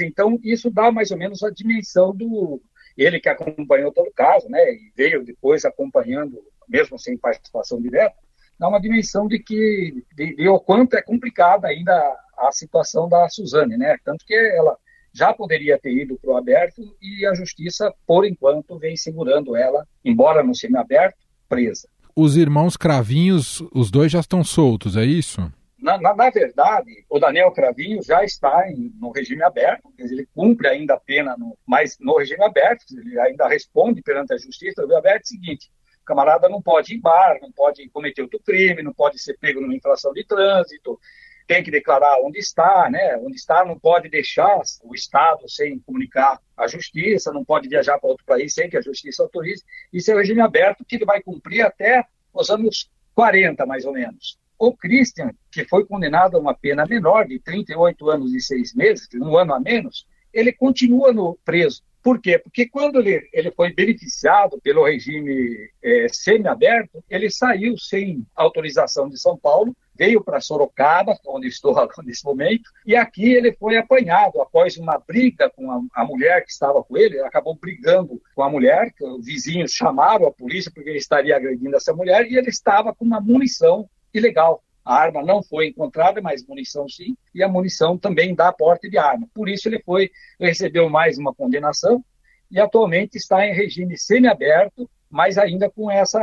Então, 0.00 0.36
isso 0.42 0.68
dá 0.68 0.90
mais 0.90 1.12
ou 1.12 1.16
menos 1.16 1.44
a 1.44 1.50
dimensão 1.50 2.12
do. 2.12 2.60
Ele 2.96 3.20
que 3.20 3.28
acompanhou 3.28 3.92
todo 3.92 4.08
o 4.08 4.14
caso, 4.14 4.48
né, 4.48 4.72
e 4.72 4.90
veio 4.96 5.22
depois 5.22 5.64
acompanhando, 5.64 6.42
mesmo 6.68 6.98
sem 6.98 7.16
participação 7.16 7.80
direta, 7.80 8.16
dá 8.58 8.68
uma 8.68 8.80
dimensão 8.80 9.26
de 9.26 9.38
que 9.38 10.04
de, 10.14 10.36
de 10.36 10.48
o 10.48 10.58
quanto 10.60 10.94
é 10.94 11.02
complicada 11.02 11.68
ainda 11.68 11.92
a, 11.92 12.48
a 12.48 12.52
situação 12.52 13.08
da 13.08 13.28
Suzane, 13.28 13.76
né? 13.76 13.96
Tanto 14.04 14.24
que 14.24 14.34
ela 14.34 14.76
já 15.12 15.32
poderia 15.32 15.78
ter 15.78 15.92
ido 15.92 16.18
para 16.20 16.30
o 16.30 16.36
aberto 16.36 16.82
e 17.00 17.24
a 17.26 17.34
justiça, 17.34 17.92
por 18.06 18.26
enquanto, 18.26 18.78
vem 18.78 18.96
segurando 18.96 19.56
ela, 19.56 19.86
embora 20.04 20.42
no 20.42 20.54
semi-aberto, 20.54 21.16
presa 21.48 21.88
os 22.16 22.34
irmãos 22.34 22.78
Cravinhos, 22.78 23.62
os 23.74 23.90
dois 23.90 24.10
já 24.10 24.20
estão 24.20 24.42
soltos, 24.42 24.96
é 24.96 25.04
isso? 25.04 25.52
Na, 25.78 26.00
na, 26.00 26.16
na 26.16 26.30
verdade, 26.30 27.04
o 27.10 27.18
Daniel 27.18 27.52
Cravinho 27.52 28.02
já 28.02 28.24
está 28.24 28.66
em, 28.70 28.90
no 28.98 29.10
regime 29.10 29.42
aberto, 29.42 29.92
ele 29.98 30.26
cumpre 30.34 30.66
ainda 30.66 30.94
a 30.94 31.00
pena, 31.00 31.36
no, 31.36 31.56
mas 31.66 31.98
no 32.00 32.16
regime 32.16 32.42
aberto, 32.42 32.82
ele 32.90 33.20
ainda 33.20 33.46
responde 33.46 34.00
perante 34.00 34.32
a 34.32 34.38
justiça. 34.38 34.84
O 34.84 34.96
aberto 34.96 35.24
é 35.24 35.24
o 35.24 35.26
seguinte: 35.26 35.70
camarada 36.06 36.48
não 36.48 36.62
pode 36.62 36.94
ir 36.94 36.96
em 36.96 37.00
bar, 37.00 37.38
não 37.42 37.52
pode 37.52 37.86
cometer 37.90 38.22
outro 38.22 38.40
crime, 38.40 38.82
não 38.82 38.94
pode 38.94 39.18
ser 39.18 39.36
pego 39.38 39.60
numa 39.60 39.74
infração 39.74 40.12
de 40.12 40.24
trânsito, 40.24 40.98
tem 41.46 41.62
que 41.62 41.70
declarar 41.70 42.18
onde 42.22 42.38
está, 42.38 42.88
né? 42.90 43.16
Onde 43.18 43.36
está 43.36 43.64
não 43.64 43.78
pode 43.78 44.08
deixar 44.08 44.60
o 44.82 44.94
Estado 44.94 45.48
sem 45.48 45.78
comunicar 45.80 46.40
à 46.56 46.66
justiça, 46.66 47.32
não 47.32 47.44
pode 47.44 47.68
viajar 47.68 47.98
para 47.98 48.10
outro 48.10 48.24
país 48.24 48.52
sem 48.52 48.68
que 48.68 48.76
a 48.76 48.82
justiça 48.82 49.22
autorize. 49.22 49.62
Isso 49.92 50.10
é 50.10 50.14
o 50.14 50.18
regime 50.18 50.40
aberto 50.40 50.84
que 50.84 50.96
ele 50.96 51.04
vai 51.04 51.22
cumprir 51.22 51.62
até 51.62 52.04
os 52.32 52.50
anos 52.50 52.90
40, 53.14 53.64
mais 53.64 53.84
ou 53.84 53.92
menos. 53.92 54.38
O 54.58 54.74
Christian, 54.74 55.30
que 55.52 55.64
foi 55.64 55.84
condenado 55.84 56.36
a 56.36 56.40
uma 56.40 56.54
pena 56.54 56.86
menor 56.86 57.26
de 57.26 57.38
38 57.38 58.10
anos 58.10 58.34
e 58.34 58.40
seis 58.40 58.74
meses, 58.74 59.06
um 59.14 59.36
ano 59.36 59.54
a 59.54 59.60
menos, 59.60 60.06
ele 60.32 60.52
continua 60.52 61.12
no 61.12 61.38
preso. 61.44 61.82
Por 62.06 62.20
quê? 62.20 62.38
Porque 62.38 62.68
quando 62.68 63.00
ele, 63.00 63.28
ele 63.32 63.50
foi 63.50 63.74
beneficiado 63.74 64.60
pelo 64.62 64.86
regime 64.86 65.68
é, 65.82 66.06
semi-aberto, 66.08 67.02
ele 67.10 67.28
saiu 67.28 67.76
sem 67.76 68.24
autorização 68.36 69.08
de 69.08 69.18
São 69.18 69.36
Paulo 69.36 69.76
veio 69.92 70.22
para 70.22 70.40
Sorocaba, 70.40 71.18
onde 71.26 71.48
estou 71.48 71.74
nesse 72.04 72.24
momento, 72.24 72.70
e 72.86 72.94
aqui 72.94 73.32
ele 73.32 73.52
foi 73.54 73.76
apanhado 73.76 74.40
após 74.40 74.76
uma 74.76 75.02
briga 75.04 75.50
com 75.50 75.68
a, 75.72 75.80
a 75.94 76.04
mulher 76.04 76.44
que 76.44 76.52
estava 76.52 76.80
com 76.84 76.96
ele, 76.96 77.16
ele 77.16 77.26
acabou 77.26 77.56
brigando 77.56 78.22
com 78.36 78.42
a 78.44 78.48
mulher, 78.48 78.94
os 79.00 79.26
vizinhos 79.26 79.72
chamaram 79.72 80.28
a 80.28 80.32
polícia 80.32 80.70
porque 80.72 80.90
ele 80.90 80.98
estaria 80.98 81.34
agredindo 81.34 81.74
essa 81.74 81.92
mulher, 81.92 82.30
e 82.30 82.36
ele 82.36 82.50
estava 82.50 82.94
com 82.94 83.04
uma 83.04 83.20
munição 83.20 83.88
ilegal. 84.14 84.62
A 84.86 84.94
arma 84.94 85.20
não 85.20 85.42
foi 85.42 85.66
encontrada, 85.66 86.22
mas 86.22 86.46
munição 86.46 86.88
sim, 86.88 87.16
e 87.34 87.42
a 87.42 87.48
munição 87.48 87.98
também 87.98 88.36
dá 88.36 88.52
porte 88.52 88.88
de 88.88 88.96
arma. 88.96 89.28
Por 89.34 89.48
isso 89.48 89.68
ele 89.68 89.82
foi, 89.82 90.12
recebeu 90.38 90.88
mais 90.88 91.18
uma 91.18 91.34
condenação 91.34 92.04
e 92.48 92.60
atualmente 92.60 93.16
está 93.16 93.44
em 93.44 93.52
regime 93.52 93.98
semiaberto, 93.98 94.88
mas 95.10 95.38
ainda 95.38 95.68
com 95.68 95.90
essa 95.90 96.20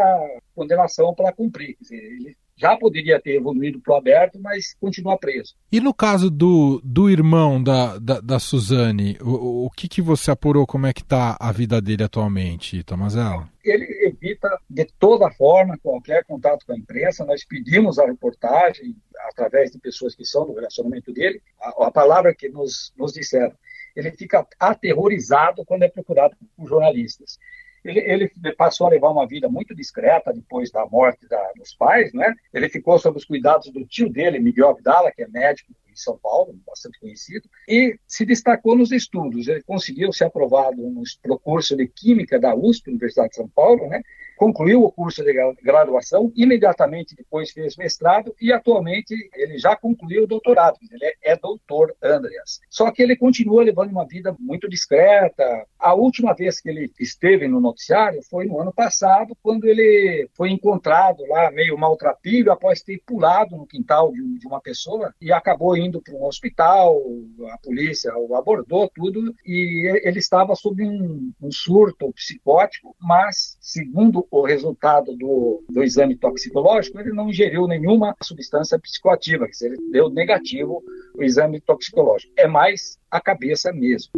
condenação 0.56 1.14
para 1.14 1.34
cumprir. 1.34 1.76
Dizer, 1.82 1.98
ele 1.98 2.38
já 2.56 2.78
poderia 2.78 3.20
ter 3.20 3.36
evoluído 3.36 3.80
para 3.80 3.94
o 3.94 3.98
aberto, 3.98 4.40
mas 4.40 4.76
continua 4.80 5.18
preso. 5.18 5.56
E 5.72 5.80
no 5.80 5.94
caso 5.94 6.30
do, 6.30 6.82
do 6.84 7.10
irmão 7.10 7.62
da, 7.62 7.98
da, 7.98 8.20
da 8.20 8.40
Suzane, 8.40 9.18
o, 9.22 9.66
o 9.66 9.70
que, 9.70 9.88
que 9.88 10.02
você 10.02 10.32
apurou? 10.32 10.66
Como 10.66 10.86
é 10.86 10.94
que 10.94 11.02
está 11.02 11.36
a 11.40 11.52
vida 11.52 11.82
dele 11.82 12.04
atualmente, 12.04 12.84
Tomazel? 12.84 13.46
Ele 13.64 13.86
evita 14.08 14.50
de 14.70 14.86
toda 15.00 15.32
forma 15.32 15.78
qualquer 15.82 16.24
contato 16.26 16.66
com 16.66 16.74
a 16.74 16.78
imprensa. 16.78 17.26
Nós 17.26 17.46
pedimos 17.46 17.98
a 17.98 18.06
reportagem 18.06 18.96
através 19.30 19.72
de 19.72 19.80
pessoas 19.80 20.16
que 20.16 20.26
são 20.26 20.46
do 20.46 20.54
relacionamento 20.54 21.12
dele. 21.12 21.42
A, 21.62 21.88
a 21.88 21.92
palavra 21.92 22.36
que 22.36 22.50
nos, 22.50 22.94
nos 22.98 23.14
disseram, 23.14 23.54
ele 23.96 24.12
fica 24.12 24.46
aterrorizado 24.60 25.64
quando 25.66 25.84
é 25.84 25.88
procurado 25.88 26.36
por 26.56 26.68
jornalistas. 26.68 27.38
Ele, 27.84 28.00
ele, 28.00 28.32
passou 28.58 28.88
a 28.88 28.90
levar 28.90 29.10
uma 29.10 29.28
vida 29.28 29.50
muito 29.50 29.76
discreta 29.76 30.34
depois 30.34 30.72
da 30.72 30.86
morte 30.86 31.28
da, 31.28 31.52
dos 31.58 31.76
pais, 31.76 32.14
né? 32.14 32.34
Ele 32.54 32.70
ficou 32.70 32.98
sob 32.98 33.18
os 33.18 33.26
cuidados 33.26 33.72
do 33.72 33.86
tio 33.86 34.10
dele, 34.10 34.40
Miguel 34.40 34.70
Abdala, 34.70 35.12
que 35.12 35.24
é 35.24 35.28
médico 35.28 35.74
em 35.92 35.96
São 35.96 36.18
Paulo, 36.18 36.56
bastante 36.66 37.00
conhecido, 37.00 37.48
e 37.68 37.98
se 38.08 38.26
destacou 38.26 38.76
nos 38.76 38.92
estudos. 38.92 39.48
Ele 39.48 39.62
conseguiu 39.62 40.12
ser 40.12 40.26
aprovado 40.26 40.82
no 40.82 41.40
curso 41.40 41.76
de 41.76 41.88
Química 41.88 42.40
da 42.40 42.56
USP, 42.56 42.90
Universidade 42.90 43.30
de 43.30 43.36
São 43.36 43.48
Paulo, 43.50 43.88
né? 43.88 44.02
Concluiu 44.46 44.84
o 44.84 44.92
curso 44.92 45.24
de 45.24 45.34
graduação, 45.64 46.32
imediatamente 46.36 47.16
depois 47.16 47.52
fez 47.52 47.78
mestrado 47.78 48.36
e 48.42 48.52
atualmente 48.52 49.16
ele 49.36 49.58
já 49.58 49.76
concluiu 49.76 50.24
o 50.24 50.28
doutorado. 50.28 50.78
Ele 50.92 51.06
é, 51.06 51.32
é 51.34 51.38
doutor 51.38 51.96
Andrea. 52.02 52.34
famílias. 52.34 52.60
Só 52.70 52.92
que 52.92 53.02
ele 53.02 53.16
continua 53.16 53.64
levando 53.64 53.92
uma 53.92 54.06
vida 54.06 54.36
muito 54.40 54.68
discreta. 54.68 55.66
A 55.80 55.94
última 55.94 56.34
vez 56.34 56.60
que 56.60 56.70
ele 56.70 56.92
esteve 57.00 57.48
no 57.48 57.60
noticiário 57.60 58.22
foi 58.30 58.46
no 58.46 58.60
ano 58.60 58.74
passado, 58.74 59.36
quando 59.42 59.66
ele 59.66 60.28
foi 60.36 60.50
encontrado 60.50 61.24
lá 61.28 61.52
meio 61.52 61.78
maltrapilho 61.78 62.52
após 62.52 62.82
ter 62.82 63.02
pulado 63.06 63.56
no 63.56 63.68
quintal 63.68 64.12
de 64.12 64.48
uma 64.48 64.62
pessoa 64.62 65.14
e 65.22 65.32
acabou 65.32 65.78
indo 65.78 66.02
para 66.02 66.16
um 66.16 66.26
hospital. 66.26 67.00
A 67.52 67.58
polícia 67.58 68.12
o 68.18 68.36
abordou 68.36 68.90
tudo 68.94 69.34
e 69.46 70.02
ele 70.04 70.20
estava 70.20 70.56
sob 70.56 70.84
um, 70.84 71.32
um 71.42 71.52
surto 71.52 72.12
psicótico, 72.14 72.96
mas 73.00 73.58
segundo 73.60 74.28
o 74.34 74.42
resultado 74.42 75.16
do, 75.16 75.64
do 75.70 75.84
exame 75.84 76.16
toxicológico, 76.16 77.00
ele 77.00 77.14
não 77.14 77.30
ingeriu 77.30 77.68
nenhuma 77.68 78.16
substância 78.24 78.80
psicoativa, 78.80 79.48
dizer, 79.48 79.74
ele 79.74 79.92
deu 79.92 80.10
negativo 80.10 80.84
o 81.16 81.24
exame 81.24 81.62
toxicológico. 81.62 82.34
É 82.36 82.48
mais 82.48 82.98
a 83.12 83.22
cabeça 83.22 83.72
mesmo. 83.72 84.12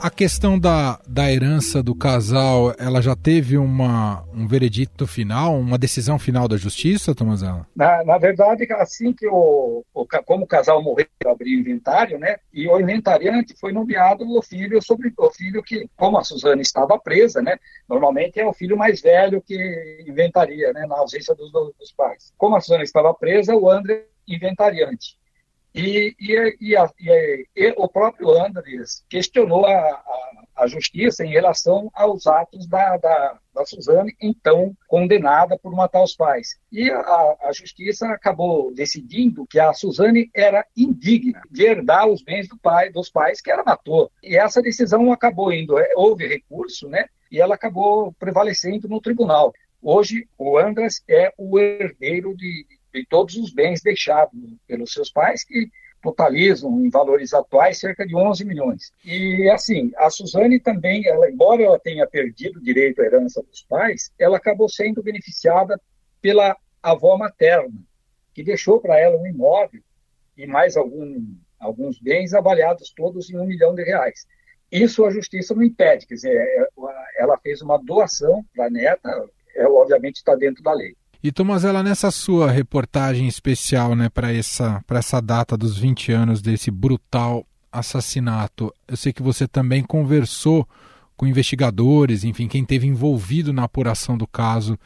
A 0.00 0.10
questão 0.10 0.58
da, 0.58 1.00
da 1.06 1.32
herança 1.32 1.82
do 1.82 1.94
casal, 1.94 2.74
ela 2.78 3.00
já 3.00 3.16
teve 3.16 3.56
uma, 3.56 4.24
um 4.32 4.46
veredito 4.46 5.06
final, 5.06 5.58
uma 5.58 5.78
decisão 5.78 6.18
final 6.18 6.46
da 6.46 6.56
justiça, 6.56 7.14
Tomazella? 7.14 7.66
Na, 7.74 8.04
na 8.04 8.18
verdade, 8.18 8.66
assim 8.74 9.12
que 9.12 9.26
o, 9.26 9.84
o, 9.92 10.06
como 10.24 10.44
o 10.44 10.46
casal 10.46 10.82
morreu, 10.82 11.06
abriu 11.26 11.58
inventário, 11.58 12.18
né? 12.18 12.36
E 12.52 12.68
o 12.68 12.78
inventariante 12.78 13.54
foi 13.58 13.72
nomeado 13.72 14.24
o 14.28 14.42
filho 14.42 14.80
sobre 14.82 15.12
o 15.16 15.30
filho 15.30 15.62
que, 15.62 15.88
como 15.96 16.18
a 16.18 16.24
Suzana 16.24 16.62
estava 16.62 16.98
presa, 16.98 17.40
né? 17.40 17.58
Normalmente 17.88 18.38
é 18.38 18.46
o 18.46 18.52
filho 18.52 18.76
mais 18.76 19.00
velho 19.00 19.42
que 19.42 20.04
inventaria, 20.06 20.72
né? 20.72 20.86
Na 20.86 20.98
ausência 20.98 21.34
dos, 21.34 21.50
dos 21.50 21.92
pais. 21.96 22.32
Como 22.36 22.54
a 22.54 22.60
Suzana 22.60 22.84
estava 22.84 23.12
presa, 23.14 23.56
o 23.56 23.70
André 23.70 24.04
inventariante. 24.28 25.16
E, 25.76 26.16
e, 26.18 26.56
e, 26.58 26.74
a, 26.74 26.90
e, 27.54 27.74
o 27.76 27.86
próprio 27.86 28.30
Andres 28.30 29.04
questionou 29.10 29.66
a, 29.66 29.76
a, 29.76 30.44
a, 30.62 30.66
justiça 30.66 31.22
em 31.22 31.28
relação 31.28 31.90
aos 31.92 32.26
atos 32.26 32.66
da, 32.66 32.96
da, 32.96 33.38
da 33.54 33.66
Suzane, 33.66 34.16
então 34.18 34.74
condenada 34.88 35.58
por 35.58 35.74
matar 35.74 36.02
os 36.02 36.16
pais. 36.16 36.58
E 36.72 36.90
a, 36.90 37.50
justiça 37.52 38.08
acabou 38.08 38.72
decidindo 38.72 39.46
que 39.46 39.60
a 39.60 39.74
Suzane 39.74 40.30
era 40.34 40.64
indigna 40.74 41.42
de 41.50 41.64
herdar 41.64 42.08
os 42.08 42.22
bens 42.22 42.48
do 42.48 42.56
pai, 42.56 42.90
dos 42.90 43.10
pais 43.10 43.42
que 43.42 43.50
ela 43.50 43.62
matou. 43.62 44.10
E 44.22 44.34
essa 44.34 44.62
decisão 44.62 45.12
acabou 45.12 45.52
indo, 45.52 45.78
é, 45.78 45.92
houve 45.94 46.26
recurso, 46.26 46.88
né? 46.88 47.04
E 47.30 47.38
ela 47.38 47.54
acabou 47.54 48.14
prevalecendo 48.14 48.88
no 48.88 48.98
tribunal. 48.98 49.52
Hoje, 49.82 50.26
o 50.38 50.56
Andras 50.56 51.02
é 51.06 51.32
o 51.36 51.58
herdeiro 51.58 52.34
de, 52.34 52.66
de 52.96 53.06
todos 53.06 53.36
os 53.36 53.52
bens 53.52 53.82
deixados 53.82 54.38
pelos 54.66 54.92
seus 54.92 55.10
pais, 55.10 55.44
que 55.44 55.68
totalizam 56.02 56.84
em 56.84 56.88
valores 56.88 57.34
atuais 57.34 57.78
cerca 57.78 58.06
de 58.06 58.14
11 58.14 58.44
milhões. 58.44 58.92
E 59.04 59.48
assim, 59.50 59.90
a 59.96 60.08
Suzane 60.08 60.60
também, 60.60 61.06
ela, 61.06 61.28
embora 61.30 61.62
ela 61.62 61.78
tenha 61.78 62.06
perdido 62.06 62.58
o 62.58 62.62
direito 62.62 63.02
à 63.02 63.04
herança 63.04 63.42
dos 63.42 63.62
pais, 63.62 64.12
ela 64.18 64.36
acabou 64.36 64.68
sendo 64.68 65.02
beneficiada 65.02 65.80
pela 66.20 66.56
avó 66.82 67.16
materna, 67.16 67.74
que 68.32 68.42
deixou 68.42 68.80
para 68.80 68.98
ela 68.98 69.16
um 69.16 69.26
imóvel 69.26 69.82
e 70.36 70.46
mais 70.46 70.76
algum, 70.76 71.26
alguns 71.58 71.98
bens 71.98 72.34
avaliados 72.34 72.92
todos 72.94 73.30
em 73.30 73.38
um 73.38 73.46
milhão 73.46 73.74
de 73.74 73.82
reais. 73.82 74.26
Isso 74.70 75.04
a 75.04 75.10
justiça 75.10 75.54
não 75.54 75.62
impede, 75.62 76.06
quer 76.06 76.14
dizer, 76.14 76.36
é, 76.36 76.66
ela 77.18 77.38
fez 77.38 77.62
uma 77.62 77.78
doação 77.78 78.44
para 78.54 78.66
a 78.66 78.70
neta, 78.70 79.28
é, 79.54 79.66
obviamente 79.66 80.16
está 80.16 80.34
dentro 80.34 80.62
da 80.62 80.72
lei. 80.72 80.94
E 81.22 81.32
Tomazella, 81.32 81.82
nessa 81.82 82.10
sua 82.10 82.50
reportagem 82.50 83.26
especial 83.26 83.94
né, 83.94 84.08
para 84.08 84.32
essa, 84.32 84.82
essa 84.90 85.20
data 85.20 85.56
dos 85.56 85.78
20 85.78 86.12
anos 86.12 86.42
desse 86.42 86.70
brutal 86.70 87.46
assassinato, 87.72 88.72
eu 88.86 88.96
sei 88.96 89.12
que 89.12 89.22
você 89.22 89.46
também 89.46 89.82
conversou 89.82 90.66
com 91.16 91.26
investigadores, 91.26 92.24
enfim, 92.24 92.46
quem 92.46 92.64
teve 92.64 92.86
envolvido 92.86 93.52
na 93.52 93.64
apuração 93.64 94.16
do 94.16 94.26
caso 94.26 94.78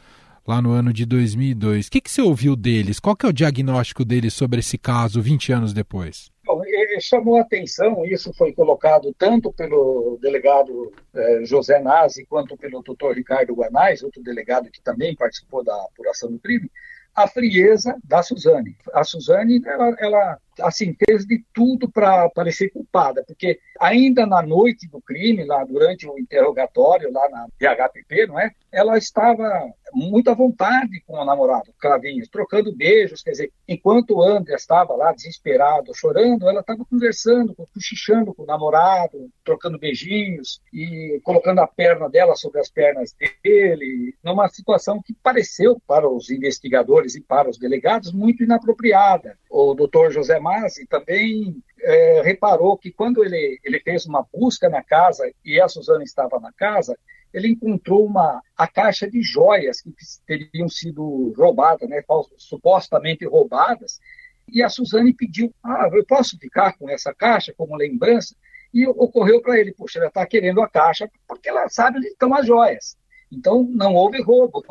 lá 0.47 0.61
no 0.61 0.71
ano 0.71 0.91
de 0.91 1.05
2002. 1.05 1.87
O 1.87 1.91
que, 1.91 2.01
que 2.01 2.09
você 2.09 2.21
ouviu 2.21 2.55
deles? 2.55 2.99
Qual 2.99 3.15
que 3.15 3.25
é 3.25 3.29
o 3.29 3.33
diagnóstico 3.33 4.03
deles 4.03 4.33
sobre 4.33 4.59
esse 4.59 4.77
caso 4.77 5.21
20 5.21 5.51
anos 5.51 5.73
depois? 5.73 6.31
Bom, 6.45 6.61
chamou 6.99 7.37
a 7.37 7.41
atenção, 7.41 8.05
isso 8.05 8.33
foi 8.33 8.53
colocado 8.53 9.13
tanto 9.17 9.53
pelo 9.53 10.17
delegado 10.21 10.91
eh, 11.13 11.41
José 11.45 11.79
Nazi 11.79 12.25
quanto 12.25 12.57
pelo 12.57 12.81
doutor 12.81 13.15
Ricardo 13.15 13.53
Guanais, 13.53 14.03
outro 14.03 14.21
delegado 14.21 14.69
que 14.71 14.81
também 14.81 15.15
participou 15.15 15.63
da 15.63 15.75
apuração 15.83 16.31
do 16.31 16.39
crime, 16.39 16.69
a 17.15 17.27
frieza 17.27 17.95
da 18.03 18.23
Suzane. 18.23 18.75
A 18.93 19.03
Suzane, 19.03 19.61
ela, 19.65 19.95
ela 19.99 20.39
assim, 20.61 20.95
fez 21.05 21.25
de 21.25 21.43
tudo 21.53 21.89
para 21.91 22.29
parecer 22.29 22.69
culpada, 22.69 23.23
porque 23.25 23.59
ainda 23.79 24.25
na 24.25 24.41
noite 24.41 24.87
do 24.87 25.01
crime, 25.01 25.43
lá 25.43 25.63
durante 25.63 26.07
o 26.07 26.17
interrogatório, 26.19 27.11
lá 27.11 27.29
na 27.29 27.47
DHPP, 27.59 28.27
não 28.27 28.39
é? 28.39 28.51
Ela 28.71 28.97
estava 28.97 29.49
muito 29.93 30.29
à 30.29 30.33
vontade 30.33 31.01
com 31.05 31.17
o 31.17 31.25
namorado, 31.25 31.73
Clavinhos, 31.79 32.29
trocando 32.29 32.75
beijos, 32.75 33.21
quer 33.21 33.31
dizer, 33.31 33.51
enquanto 33.67 34.15
o 34.15 34.21
André 34.21 34.55
estava 34.55 34.95
lá 34.95 35.11
desesperado, 35.11 35.91
chorando, 35.93 36.47
ela 36.47 36.61
estava 36.61 36.85
conversando, 36.85 37.55
cochichando 37.73 38.33
com 38.33 38.43
o 38.43 38.45
namorado, 38.45 39.29
trocando 39.43 39.77
beijinhos 39.77 40.61
e 40.73 41.19
colocando 41.23 41.59
a 41.59 41.67
perna 41.67 42.09
dela 42.09 42.35
sobre 42.35 42.59
as 42.59 42.69
pernas 42.69 43.13
dele, 43.43 44.15
numa 44.23 44.47
situação 44.47 45.01
que 45.01 45.13
pareceu 45.13 45.81
para 45.85 46.09
os 46.09 46.29
investigadores 46.29 47.15
e 47.15 47.21
para 47.21 47.49
os 47.49 47.57
delegados 47.57 48.11
muito 48.13 48.43
inapropriada. 48.43 49.37
O 49.49 49.73
doutor 49.73 50.11
José 50.11 50.39
Masi 50.51 50.85
também 50.85 51.63
é, 51.79 52.21
reparou 52.21 52.77
que 52.77 52.91
quando 52.91 53.23
ele, 53.23 53.59
ele 53.63 53.79
fez 53.79 54.05
uma 54.05 54.25
busca 54.33 54.69
na 54.69 54.83
casa 54.83 55.31
e 55.45 55.59
a 55.61 55.67
Suzana 55.67 56.03
estava 56.03 56.39
na 56.39 56.51
casa, 56.51 56.97
ele 57.33 57.47
encontrou 57.47 58.05
uma 58.05 58.41
a 58.57 58.67
caixa 58.67 59.09
de 59.09 59.21
joias 59.21 59.81
que 59.81 59.91
teriam 60.27 60.67
sido 60.67 61.33
roubadas, 61.37 61.87
né, 61.89 62.03
supostamente 62.37 63.25
roubadas, 63.25 63.99
e 64.47 64.61
a 64.61 64.69
Suzane 64.69 65.13
pediu, 65.13 65.53
ah, 65.63 65.89
eu 65.93 66.05
posso 66.05 66.37
ficar 66.37 66.77
com 66.77 66.89
essa 66.89 67.13
caixa 67.13 67.53
como 67.55 67.77
lembrança? 67.77 68.35
E 68.73 68.85
ocorreu 68.85 69.41
para 69.41 69.57
ele, 69.57 69.73
poxa, 69.73 69.99
ela 69.99 70.09
está 70.09 70.25
querendo 70.25 70.61
a 70.61 70.67
caixa 70.67 71.09
porque 71.27 71.49
ela 71.49 71.69
sabe 71.69 71.97
onde 71.97 72.07
estão 72.07 72.33
as 72.33 72.45
joias. 72.45 72.97
Então, 73.31 73.63
não 73.63 73.93
houve 73.93 74.21
roubo. 74.21 74.61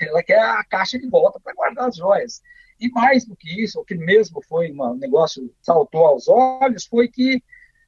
Ela 0.00 0.22
quer 0.22 0.38
a 0.38 0.62
caixa 0.64 0.98
de 0.98 1.08
volta 1.08 1.40
para 1.40 1.54
guardar 1.54 1.88
as 1.88 1.96
joias. 1.96 2.42
E 2.78 2.90
mais 2.90 3.24
do 3.24 3.34
que 3.34 3.62
isso, 3.62 3.80
o 3.80 3.84
que 3.84 3.94
mesmo 3.94 4.42
foi 4.42 4.70
um 4.70 4.94
negócio 4.94 5.52
saltou 5.62 6.04
aos 6.04 6.28
olhos, 6.28 6.84
foi 6.84 7.08
que 7.08 7.42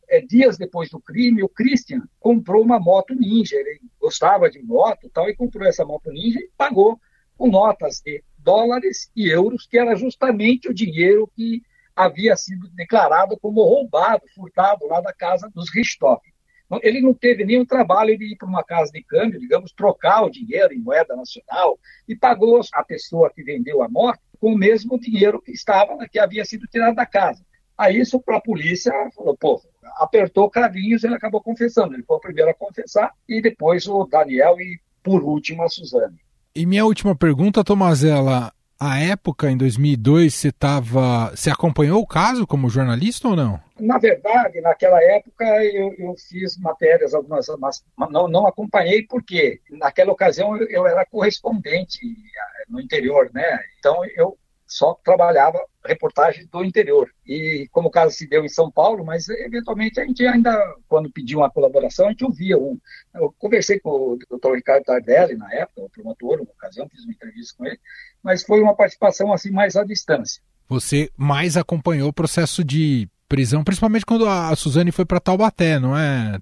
é, 0.08 0.22
dias 0.22 0.56
depois 0.56 0.88
do 0.88 0.98
crime, 0.98 1.42
o 1.42 1.48
Christian 1.48 2.02
comprou 2.18 2.62
uma 2.62 2.80
moto 2.80 3.14
ninja. 3.14 3.56
Ele 3.56 3.80
gostava 4.00 4.50
de 4.50 4.62
moto 4.62 5.10
tal, 5.10 5.28
e 5.28 5.36
comprou 5.36 5.66
essa 5.66 5.84
moto 5.84 6.10
ninja 6.10 6.40
e 6.40 6.50
pagou 6.56 6.98
com 7.36 7.48
notas 7.48 8.00
de 8.00 8.24
dólares 8.38 9.10
e 9.14 9.28
euros, 9.28 9.66
que 9.66 9.78
era 9.78 9.94
justamente 9.94 10.68
o 10.68 10.74
dinheiro 10.74 11.30
que 11.36 11.62
havia 11.94 12.36
sido 12.36 12.68
declarado 12.70 13.38
como 13.38 13.62
roubado, 13.62 14.24
furtado 14.34 14.86
lá 14.86 15.00
da 15.00 15.12
casa 15.12 15.50
dos 15.54 15.68
Richthofen. 15.74 16.32
Então, 16.68 16.78
ele 16.82 17.00
não 17.00 17.14
teve 17.14 17.46
nenhum 17.46 17.64
trabalho 17.64 18.16
de 18.16 18.32
ir 18.32 18.36
para 18.36 18.46
uma 18.46 18.62
casa 18.62 18.92
de 18.92 19.02
câmbio, 19.02 19.40
digamos, 19.40 19.72
trocar 19.72 20.22
o 20.22 20.30
dinheiro 20.30 20.74
em 20.74 20.78
moeda 20.78 21.16
nacional 21.16 21.78
e 22.06 22.14
pagou 22.14 22.60
a 22.74 22.84
pessoa 22.84 23.32
que 23.34 23.42
vendeu 23.42 23.82
a 23.82 23.88
moto 23.88 24.20
com 24.38 24.52
o 24.52 24.58
mesmo 24.58 25.00
dinheiro 25.00 25.40
que 25.40 25.50
estava, 25.50 25.96
que 26.06 26.18
havia 26.18 26.44
sido 26.44 26.66
tirado 26.66 26.94
da 26.94 27.06
casa. 27.06 27.42
Aí 27.76 27.98
isso 27.98 28.20
para 28.20 28.36
a 28.36 28.40
polícia 28.40 28.92
falou, 29.16 29.36
pô, 29.36 29.62
apertou 29.96 30.50
cravinhos, 30.50 31.04
ele 31.04 31.14
acabou 31.14 31.40
confessando. 31.40 31.94
Ele 31.94 32.02
foi 32.02 32.16
o 32.16 32.20
primeiro 32.20 32.50
a 32.50 32.54
confessar 32.54 33.12
e 33.26 33.40
depois 33.40 33.86
o 33.86 34.04
Daniel 34.04 34.60
e 34.60 34.78
por 35.02 35.22
último 35.22 35.62
a 35.62 35.68
Suzane. 35.68 36.18
E 36.54 36.66
minha 36.66 36.84
última 36.84 37.16
pergunta, 37.16 37.64
Tomazella, 37.64 38.52
a 38.78 39.00
época, 39.00 39.50
em 39.50 39.56
2002, 39.56 40.34
você 40.34 40.52
tava, 40.52 41.30
você 41.34 41.50
acompanhou 41.50 42.00
o 42.00 42.06
caso 42.06 42.46
como 42.46 42.70
jornalista 42.70 43.26
ou 43.26 43.34
não? 43.34 43.60
Na 43.78 43.98
verdade, 43.98 44.60
naquela 44.60 45.02
época 45.02 45.44
eu, 45.64 45.92
eu 45.98 46.14
fiz 46.16 46.56
matérias, 46.58 47.12
algumas, 47.12 47.46
mas 47.58 47.84
não, 48.10 48.28
não 48.28 48.46
acompanhei 48.46 49.02
porque 49.02 49.60
naquela 49.70 50.12
ocasião 50.12 50.56
eu, 50.56 50.68
eu 50.68 50.86
era 50.86 51.04
correspondente 51.04 51.98
eh, 52.04 52.64
no 52.68 52.80
interior, 52.80 53.30
né? 53.34 53.58
Então 53.78 54.04
eu 54.16 54.38
só 54.68 54.94
trabalhava 55.02 55.58
reportagens 55.84 56.46
do 56.46 56.62
interior. 56.62 57.10
E 57.26 57.66
como 57.72 57.88
o 57.88 57.90
caso 57.90 58.14
se 58.14 58.28
deu 58.28 58.44
em 58.44 58.48
São 58.48 58.70
Paulo, 58.70 59.04
mas 59.04 59.28
eventualmente 59.28 59.98
a 59.98 60.04
gente 60.04 60.26
ainda, 60.26 60.54
quando 60.86 61.10
pediu 61.10 61.38
uma 61.38 61.50
colaboração, 61.50 62.06
a 62.06 62.10
gente 62.10 62.24
ouvia 62.24 62.58
um. 62.58 62.78
Eu 63.14 63.34
conversei 63.38 63.80
com 63.80 63.90
o 63.90 64.18
doutor 64.28 64.54
Ricardo 64.54 64.84
Tardelli, 64.84 65.36
na 65.36 65.50
época, 65.54 65.80
o 65.80 65.90
promotor, 65.90 66.42
uma 66.42 66.50
ocasião, 66.50 66.88
fiz 66.88 67.02
uma 67.02 67.12
entrevista 67.12 67.54
com 67.56 67.64
ele, 67.64 67.80
mas 68.22 68.42
foi 68.42 68.60
uma 68.60 68.76
participação 68.76 69.32
assim 69.32 69.50
mais 69.50 69.74
à 69.74 69.82
distância. 69.82 70.42
Você 70.68 71.10
mais 71.16 71.56
acompanhou 71.56 72.10
o 72.10 72.12
processo 72.12 72.62
de 72.62 73.08
prisão, 73.26 73.64
principalmente 73.64 74.04
quando 74.04 74.28
a 74.28 74.54
Suzane 74.54 74.92
foi 74.92 75.06
para 75.06 75.20
Taubaté, 75.20 75.78
não 75.78 75.96
é, 75.96 76.38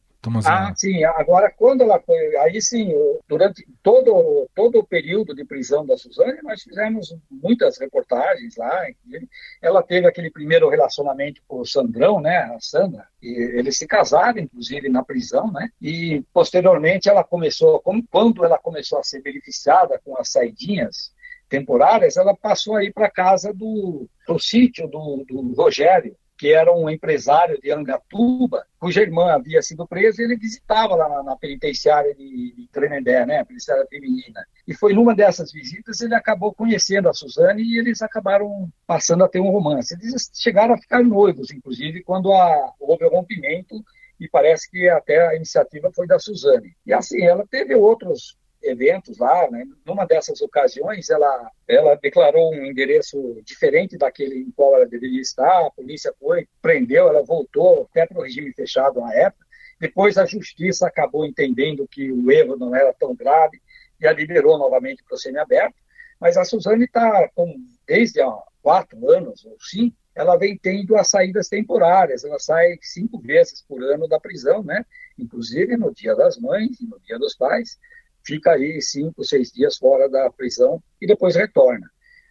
Ah, 0.50 0.74
sim. 0.74 1.04
Agora, 1.04 1.50
quando 1.50 1.82
ela 1.82 2.00
foi. 2.00 2.36
Aí 2.38 2.60
sim, 2.60 2.92
durante 3.28 3.66
todo, 3.82 4.48
todo 4.54 4.78
o 4.78 4.86
período 4.86 5.34
de 5.34 5.44
prisão 5.44 5.84
da 5.84 5.96
Suzane, 5.96 6.40
nós 6.42 6.62
fizemos 6.62 7.16
muitas 7.30 7.78
reportagens 7.78 8.56
lá. 8.56 8.86
Ela 9.62 9.82
teve 9.82 10.06
aquele 10.06 10.30
primeiro 10.30 10.68
relacionamento 10.68 11.40
com 11.46 11.60
o 11.60 11.66
Sandrão, 11.66 12.20
né? 12.20 12.36
A 12.38 12.58
Sandra. 12.60 13.06
E 13.22 13.58
eles 13.58 13.78
se 13.78 13.86
casaram, 13.86 14.38
inclusive, 14.38 14.88
na 14.88 15.04
prisão, 15.04 15.50
né? 15.50 15.68
E 15.80 16.24
posteriormente 16.32 17.08
ela 17.08 17.24
começou, 17.24 17.82
quando 18.10 18.44
ela 18.44 18.58
começou 18.58 18.98
a 18.98 19.02
ser 19.02 19.22
beneficiada 19.22 20.00
com 20.04 20.16
as 20.18 20.30
saidinhas 20.30 21.14
temporárias, 21.48 22.16
ela 22.16 22.36
passou 22.36 22.76
aí 22.76 22.92
para 22.92 23.10
casa 23.10 23.52
do 23.52 24.08
pro 24.26 24.38
sítio 24.38 24.88
do, 24.88 25.24
do 25.28 25.54
Rogério, 25.54 26.16
que 26.38 26.52
era 26.52 26.72
um 26.72 26.88
empresário 26.90 27.60
de 27.60 27.70
Angatuba, 27.70 28.66
cuja 28.78 29.00
irmã 29.00 29.32
havia 29.32 29.62
sido 29.62 29.86
presa, 29.86 30.20
e 30.20 30.24
ele 30.24 30.36
visitava 30.36 30.94
lá 30.94 31.08
na, 31.08 31.22
na 31.22 31.36
penitenciária 31.36 32.14
de, 32.14 32.54
de 32.54 32.68
né, 33.26 33.40
a 33.40 33.44
penitenciária 33.44 33.86
feminina. 33.88 34.46
E 34.66 34.74
foi 34.74 34.92
numa 34.92 35.14
dessas 35.14 35.50
visitas 35.50 36.00
ele 36.00 36.14
acabou 36.14 36.52
conhecendo 36.52 37.08
a 37.08 37.14
Suzane 37.14 37.62
e 37.62 37.78
eles 37.78 38.02
acabaram 38.02 38.68
passando 38.86 39.24
a 39.24 39.28
ter 39.28 39.40
um 39.40 39.50
romance. 39.50 39.94
Eles 39.94 40.30
chegaram 40.34 40.74
a 40.74 40.78
ficar 40.78 41.02
noivos, 41.02 41.50
inclusive, 41.50 42.02
quando 42.02 42.32
a, 42.32 42.72
houve 42.78 43.04
o 43.04 43.10
rompimento, 43.10 43.82
e 44.20 44.28
parece 44.28 44.70
que 44.70 44.88
até 44.88 45.28
a 45.28 45.36
iniciativa 45.36 45.90
foi 45.94 46.06
da 46.06 46.18
Suzane. 46.18 46.74
E 46.86 46.92
assim, 46.92 47.22
ela 47.22 47.46
teve 47.46 47.74
outros 47.74 48.36
eventos 48.66 49.18
lá, 49.18 49.50
né? 49.50 49.64
numa 49.84 50.06
dessas 50.06 50.40
ocasiões 50.40 51.08
ela, 51.08 51.50
ela 51.66 51.94
declarou 51.94 52.52
um 52.52 52.64
endereço 52.64 53.40
diferente 53.44 53.96
daquele 53.96 54.40
em 54.40 54.50
qual 54.50 54.74
ela 54.74 54.86
deveria 54.86 55.20
estar, 55.20 55.66
a 55.66 55.70
polícia 55.70 56.12
foi, 56.18 56.46
prendeu, 56.60 57.08
ela 57.08 57.22
voltou 57.22 57.88
até 57.90 58.06
para 58.06 58.18
o 58.18 58.22
regime 58.22 58.52
fechado 58.52 59.00
na 59.00 59.14
época, 59.14 59.46
depois 59.78 60.16
a 60.18 60.26
justiça 60.26 60.86
acabou 60.86 61.26
entendendo 61.26 61.86
que 61.88 62.10
o 62.10 62.30
erro 62.30 62.56
não 62.56 62.74
era 62.74 62.92
tão 62.92 63.14
grave 63.14 63.60
e 64.00 64.06
a 64.06 64.12
liberou 64.12 64.58
novamente 64.58 65.02
para 65.04 65.14
o 65.14 65.18
semiaberto, 65.18 65.76
mas 66.20 66.36
a 66.36 66.44
Suzane 66.44 66.84
está, 66.84 67.30
desde 67.86 68.20
há 68.20 68.32
quatro 68.62 69.10
anos 69.10 69.44
ou 69.44 69.56
cinco, 69.60 69.96
ela 70.14 70.36
vem 70.36 70.56
tendo 70.56 70.96
as 70.96 71.10
saídas 71.10 71.46
temporárias, 71.46 72.24
ela 72.24 72.38
sai 72.38 72.78
cinco 72.80 73.20
vezes 73.20 73.62
por 73.62 73.82
ano 73.82 74.08
da 74.08 74.18
prisão, 74.18 74.62
né? 74.62 74.84
inclusive 75.18 75.76
no 75.76 75.92
dia 75.92 76.14
das 76.14 76.38
mães 76.38 76.80
e 76.80 76.86
no 76.86 76.98
dia 77.00 77.18
dos 77.18 77.36
pais, 77.36 77.78
fica 78.26 78.52
aí 78.52 78.82
cinco, 78.82 79.24
seis 79.24 79.52
dias 79.52 79.76
fora 79.76 80.08
da 80.08 80.30
prisão 80.30 80.82
e 81.00 81.06
depois 81.06 81.36
retorna. 81.36 81.88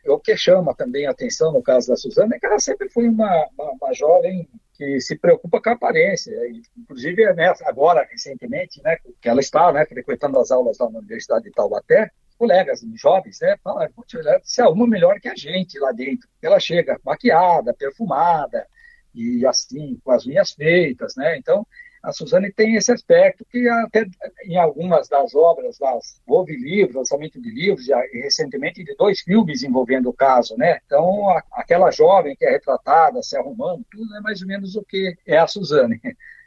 O 0.07 0.19
que 0.19 0.37
chama 0.37 0.75
também 0.75 1.07
a 1.07 1.11
atenção 1.11 1.51
no 1.51 1.63
caso 1.63 1.87
da 1.87 1.95
Suzana 1.95 2.35
é 2.35 2.39
que 2.39 2.45
ela 2.45 2.59
sempre 2.59 2.89
foi 2.89 3.07
uma, 3.07 3.47
uma, 3.57 3.71
uma 3.71 3.93
jovem 3.93 4.47
que 4.73 4.99
se 4.99 5.17
preocupa 5.17 5.59
com 5.61 5.69
a 5.69 5.73
aparência. 5.73 6.31
Inclusive, 6.77 7.33
né, 7.33 7.51
agora, 7.63 8.07
recentemente, 8.11 8.81
né, 8.83 8.97
que 9.19 9.27
ela 9.27 9.39
está 9.39 9.71
né, 9.71 9.85
frequentando 9.85 10.37
as 10.37 10.51
aulas 10.51 10.77
lá 10.77 10.89
na 10.91 10.99
Universidade 10.99 11.45
de 11.45 11.51
Taubaté, 11.51 12.11
colegas 12.37 12.81
jovens, 12.95 13.39
né, 13.41 13.55
falam, 13.63 13.87
se 14.43 14.61
é 14.61 14.67
uma 14.67 14.85
melhor 14.85 15.19
que 15.19 15.29
a 15.29 15.35
gente 15.35 15.79
lá 15.79 15.91
dentro. 15.91 16.27
Ela 16.41 16.59
chega 16.59 16.99
maquiada, 17.03 17.73
perfumada, 17.73 18.67
e 19.15 19.45
assim, 19.47 19.97
com 20.03 20.11
as 20.11 20.27
unhas 20.27 20.51
feitas, 20.51 21.15
né? 21.15 21.37
Então, 21.37 21.65
a 22.05 22.11
Suzane 22.11 22.53
tem 22.53 22.75
esse 22.75 22.91
aspecto 22.91 23.43
que 23.49 23.67
até 23.67 24.05
em 24.45 24.57
algumas 24.57 25.09
das 25.09 25.33
obras, 25.33 25.77
das, 25.79 26.21
houve 26.27 26.55
livros, 26.55 26.95
lançamento 26.95 27.41
de 27.41 27.49
livros, 27.49 27.87
e 27.89 28.21
recentemente 28.21 28.83
de 28.83 28.95
dois 28.95 29.21
filmes 29.21 29.63
envolvendo 29.63 30.09
o 30.09 30.13
caso, 30.13 30.55
né? 30.55 30.79
Então, 30.85 31.29
a, 31.29 31.43
aquela 31.53 31.89
jovem 31.89 32.35
que 32.35 32.45
é 32.45 32.51
retratada, 32.51 33.23
se 33.23 33.35
arrumando, 33.35 33.83
tudo 33.91 34.15
é 34.15 34.21
mais 34.21 34.41
ou 34.41 34.47
menos 34.47 34.75
o 34.75 34.83
que 34.83 35.15
é 35.25 35.37
a 35.37 35.47
Suzane. 35.47 35.99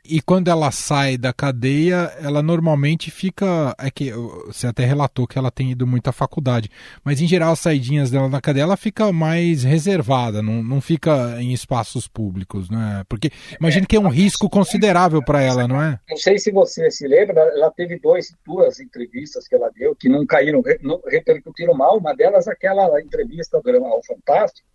E 0.05 0.23
quando 0.23 0.49
ela 0.49 0.71
sai 0.71 1.19
da 1.19 1.33
cadeia, 1.33 2.13
ela 2.23 2.43
normalmente 2.43 3.11
fica. 3.11 3.75
É 3.79 3.91
que 3.91 4.11
você 4.47 4.67
até 4.67 4.85
relatou 4.85 5.27
que 5.27 5.39
ela 5.39 5.51
tem 5.51 5.73
ido 5.73 5.87
muito 5.87 6.09
à 6.09 6.13
faculdade, 6.13 6.71
mas 7.05 7.21
em 7.21 7.27
geral 7.27 7.53
as 7.53 7.61
saidinhas 7.61 8.11
dela 8.11 8.29
da 8.29 8.41
cadeia 8.41 8.63
ela 8.63 8.77
fica 8.77 9.13
mais 9.13 9.65
reservada, 9.65 10.43
não, 10.43 10.63
não 10.63 10.81
fica 10.81 11.41
em 11.41 11.53
espaços 11.53 12.09
públicos, 12.09 12.71
né? 12.71 13.05
Porque 13.09 13.31
imagino 13.61 13.87
que 13.87 13.97
é 13.97 14.01
um 14.01 14.09
risco 14.09 14.49
considerável 14.49 15.23
para 15.23 15.43
ela, 15.43 15.69
não 15.69 15.83
é? 15.83 16.01
Não 16.09 16.17
sei 16.17 16.39
se 16.39 16.51
você 16.51 16.91
se 16.91 17.07
lembra, 17.07 17.41
ela 17.41 17.71
teve 17.71 17.99
dois, 17.99 18.35
duas 18.47 18.81
entrevistas 18.81 19.47
que 19.47 19.55
ela 19.55 19.71
deu 19.71 19.95
que 19.95 20.09
não 20.09 20.25
caíram, 20.27 20.63
não 20.83 21.01
repercutiram 21.07 21.75
mal. 21.75 21.99
Uma 21.99 22.15
delas, 22.15 22.49
aquela 22.49 23.01
entrevista 23.01 23.61
do 23.61 23.85
Ao 23.85 24.03
Fantástico, 24.05 24.67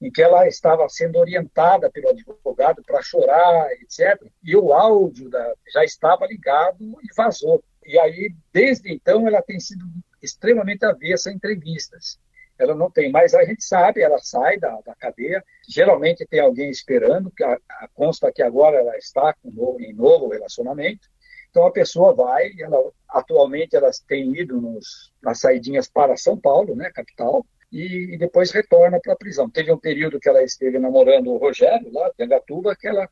em 0.00 0.10
que 0.10 0.22
ela 0.22 0.46
estava 0.46 0.88
sendo 0.88 1.18
orientada 1.18 1.90
pelo 1.90 2.10
advogado 2.10 2.82
para 2.84 3.02
chorar, 3.02 3.70
etc. 3.72 4.22
E 4.42 4.54
o 4.56 4.72
áudio 4.72 5.30
da, 5.30 5.54
já 5.72 5.84
estava 5.84 6.26
ligado 6.26 6.98
e 7.02 7.14
vazou. 7.16 7.62
E 7.84 7.98
aí, 7.98 8.34
desde 8.52 8.92
então, 8.92 9.26
ela 9.26 9.40
tem 9.40 9.58
sido 9.58 9.84
extremamente 10.22 10.84
avessa 10.84 11.30
a 11.30 11.32
entrevistas. 11.32 12.18
Ela 12.58 12.74
não 12.74 12.90
tem 12.90 13.10
mais, 13.10 13.34
a 13.34 13.44
gente 13.44 13.62
sabe, 13.62 14.00
ela 14.00 14.18
sai 14.18 14.58
da, 14.58 14.80
da 14.80 14.94
cadeia, 14.94 15.44
geralmente 15.68 16.26
tem 16.26 16.40
alguém 16.40 16.70
esperando, 16.70 17.30
que 17.30 17.44
a, 17.44 17.58
a 17.68 17.88
consta 17.94 18.32
que 18.32 18.42
agora 18.42 18.78
ela 18.78 18.96
está 18.96 19.34
com, 19.34 19.76
em 19.78 19.92
novo 19.92 20.28
relacionamento, 20.28 21.06
então 21.50 21.66
a 21.66 21.72
pessoa 21.72 22.14
vai, 22.14 22.50
ela, 22.58 22.92
atualmente 23.08 23.76
elas 23.76 23.98
têm 23.98 24.34
ido 24.36 24.60
nos, 24.60 25.12
nas 25.22 25.40
saidinhas 25.40 25.86
para 25.88 26.16
São 26.16 26.38
Paulo, 26.38 26.74
né, 26.74 26.90
capital, 26.90 27.44
e, 27.72 28.14
e 28.14 28.18
depois 28.18 28.50
retorna 28.50 29.00
para 29.00 29.12
a 29.12 29.16
prisão. 29.16 29.50
Teve 29.50 29.72
um 29.72 29.78
período 29.78 30.20
que 30.20 30.28
ela 30.28 30.42
esteve 30.42 30.78
namorando 30.78 31.28
o 31.28 31.38
Rogério, 31.38 31.92
lá 31.92 32.10
de 32.16 32.24
Angatuba, 32.24 32.76
que 32.76 32.86
ela 32.86 33.08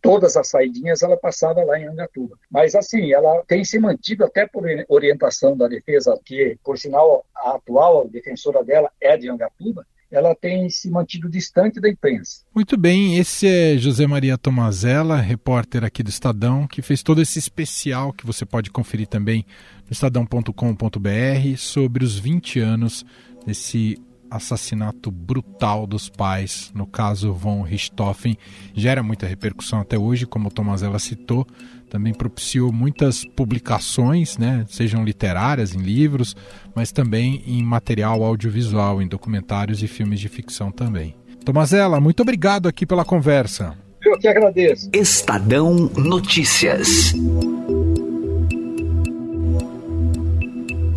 todas 0.00 0.36
as 0.36 0.48
saidinhas 0.48 1.02
ela 1.02 1.16
passava 1.16 1.64
lá 1.64 1.78
em 1.78 1.86
Angatuba. 1.86 2.36
Mas 2.50 2.74
assim, 2.74 3.12
ela 3.12 3.42
tem 3.46 3.64
se 3.64 3.78
mantido 3.78 4.24
até 4.24 4.46
por 4.46 4.64
orientação 4.88 5.56
da 5.56 5.66
defesa, 5.68 6.18
que 6.24 6.56
por 6.62 6.78
sinal 6.78 7.26
a 7.34 7.56
atual 7.56 8.08
defensora 8.08 8.64
dela 8.64 8.90
é 9.00 9.16
de 9.16 9.28
Angatuba, 9.28 9.84
ela 10.10 10.34
tem 10.34 10.70
se 10.70 10.90
mantido 10.90 11.28
distante 11.28 11.80
da 11.80 11.88
imprensa. 11.88 12.42
Muito 12.54 12.78
bem, 12.78 13.18
esse 13.18 13.46
é 13.46 13.76
José 13.76 14.06
Maria 14.06 14.38
Tomazella, 14.38 15.16
repórter 15.16 15.84
aqui 15.84 16.02
do 16.02 16.08
Estadão, 16.08 16.66
que 16.66 16.80
fez 16.80 17.02
todo 17.02 17.20
esse 17.20 17.38
especial 17.38 18.12
que 18.12 18.24
você 18.24 18.46
pode 18.46 18.70
conferir 18.70 19.06
também 19.06 19.44
no 19.84 19.92
estadão.com.br 19.92 21.56
sobre 21.58 22.04
os 22.04 22.18
20 22.18 22.60
anos 22.60 23.04
desse 23.48 23.98
assassinato 24.30 25.10
brutal 25.10 25.86
dos 25.86 26.10
pais, 26.10 26.70
no 26.74 26.86
caso 26.86 27.32
von 27.32 27.62
Richthofen, 27.62 28.36
gera 28.74 29.02
muita 29.02 29.26
repercussão 29.26 29.80
até 29.80 29.98
hoje, 29.98 30.26
como 30.26 30.48
o 30.48 30.50
Tomazella 30.50 30.98
citou, 30.98 31.46
também 31.88 32.12
propiciou 32.12 32.70
muitas 32.70 33.24
publicações, 33.24 34.36
né, 34.36 34.66
sejam 34.68 35.02
literárias, 35.02 35.74
em 35.74 35.78
livros, 35.78 36.36
mas 36.74 36.92
também 36.92 37.42
em 37.46 37.62
material 37.62 38.22
audiovisual, 38.22 39.00
em 39.00 39.08
documentários 39.08 39.82
e 39.82 39.88
filmes 39.88 40.20
de 40.20 40.28
ficção 40.28 40.70
também. 40.70 41.16
Tomazella, 41.42 41.98
muito 41.98 42.20
obrigado 42.20 42.68
aqui 42.68 42.84
pela 42.84 43.06
conversa. 43.06 43.78
Eu 44.04 44.18
que 44.18 44.28
agradeço. 44.28 44.90
Estadão 44.92 45.90
Notícias. 45.96 47.14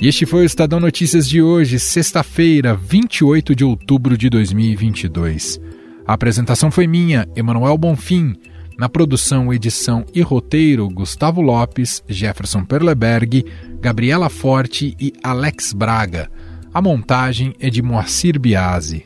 E 0.02 0.08
este 0.08 0.26
foi 0.26 0.42
o 0.42 0.46
Estadão 0.46 0.80
Notícias 0.80 1.30
de 1.30 1.44
hoje, 1.44 1.78
sexta-feira, 1.78 2.76
28 2.76 3.54
de 3.54 3.64
outubro 3.64 4.18
de 4.18 4.32
2022. 4.32 5.62
A 6.08 6.14
apresentação 6.14 6.72
foi 6.72 6.88
minha, 6.88 7.28
Emanuel 7.36 7.78
Bonfim. 7.78 8.34
Na 8.80 8.90
produção, 8.90 9.54
edição 9.54 10.04
e 10.12 10.24
roteiro, 10.24 10.90
Gustavo 10.90 11.40
Lopes, 11.40 12.04
Jefferson 12.10 12.66
Perleberg, 12.66 13.46
Gabriela 13.80 14.28
Forte 14.28 14.96
e 15.00 15.14
Alex 15.22 15.72
Braga. 15.72 16.32
A 16.74 16.82
montagem 16.82 17.54
é 17.60 17.70
de 17.70 17.84
Moacir 17.84 18.40
Biasi. 18.40 19.06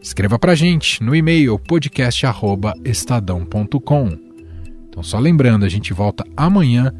Escreva 0.00 0.38
pra 0.38 0.54
gente 0.54 1.02
no 1.02 1.14
e-mail 1.14 1.58
podcast@estadão.com. 1.58 4.18
Então 4.88 5.02
só 5.02 5.18
lembrando, 5.18 5.66
a 5.66 5.68
gente 5.68 5.92
volta 5.92 6.24
amanhã 6.34 6.94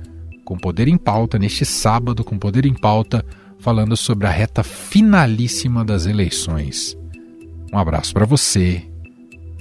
com 0.50 0.58
Poder 0.58 0.88
em 0.88 0.98
Pauta, 0.98 1.38
neste 1.38 1.64
sábado, 1.64 2.24
com 2.24 2.36
Poder 2.36 2.66
em 2.66 2.74
Pauta, 2.74 3.24
falando 3.60 3.96
sobre 3.96 4.26
a 4.26 4.30
reta 4.30 4.64
finalíssima 4.64 5.84
das 5.84 6.06
eleições. 6.06 6.98
Um 7.72 7.78
abraço 7.78 8.12
para 8.12 8.26
você 8.26 8.82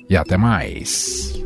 e 0.09 0.17
até 0.17 0.35
mais. 0.35 1.39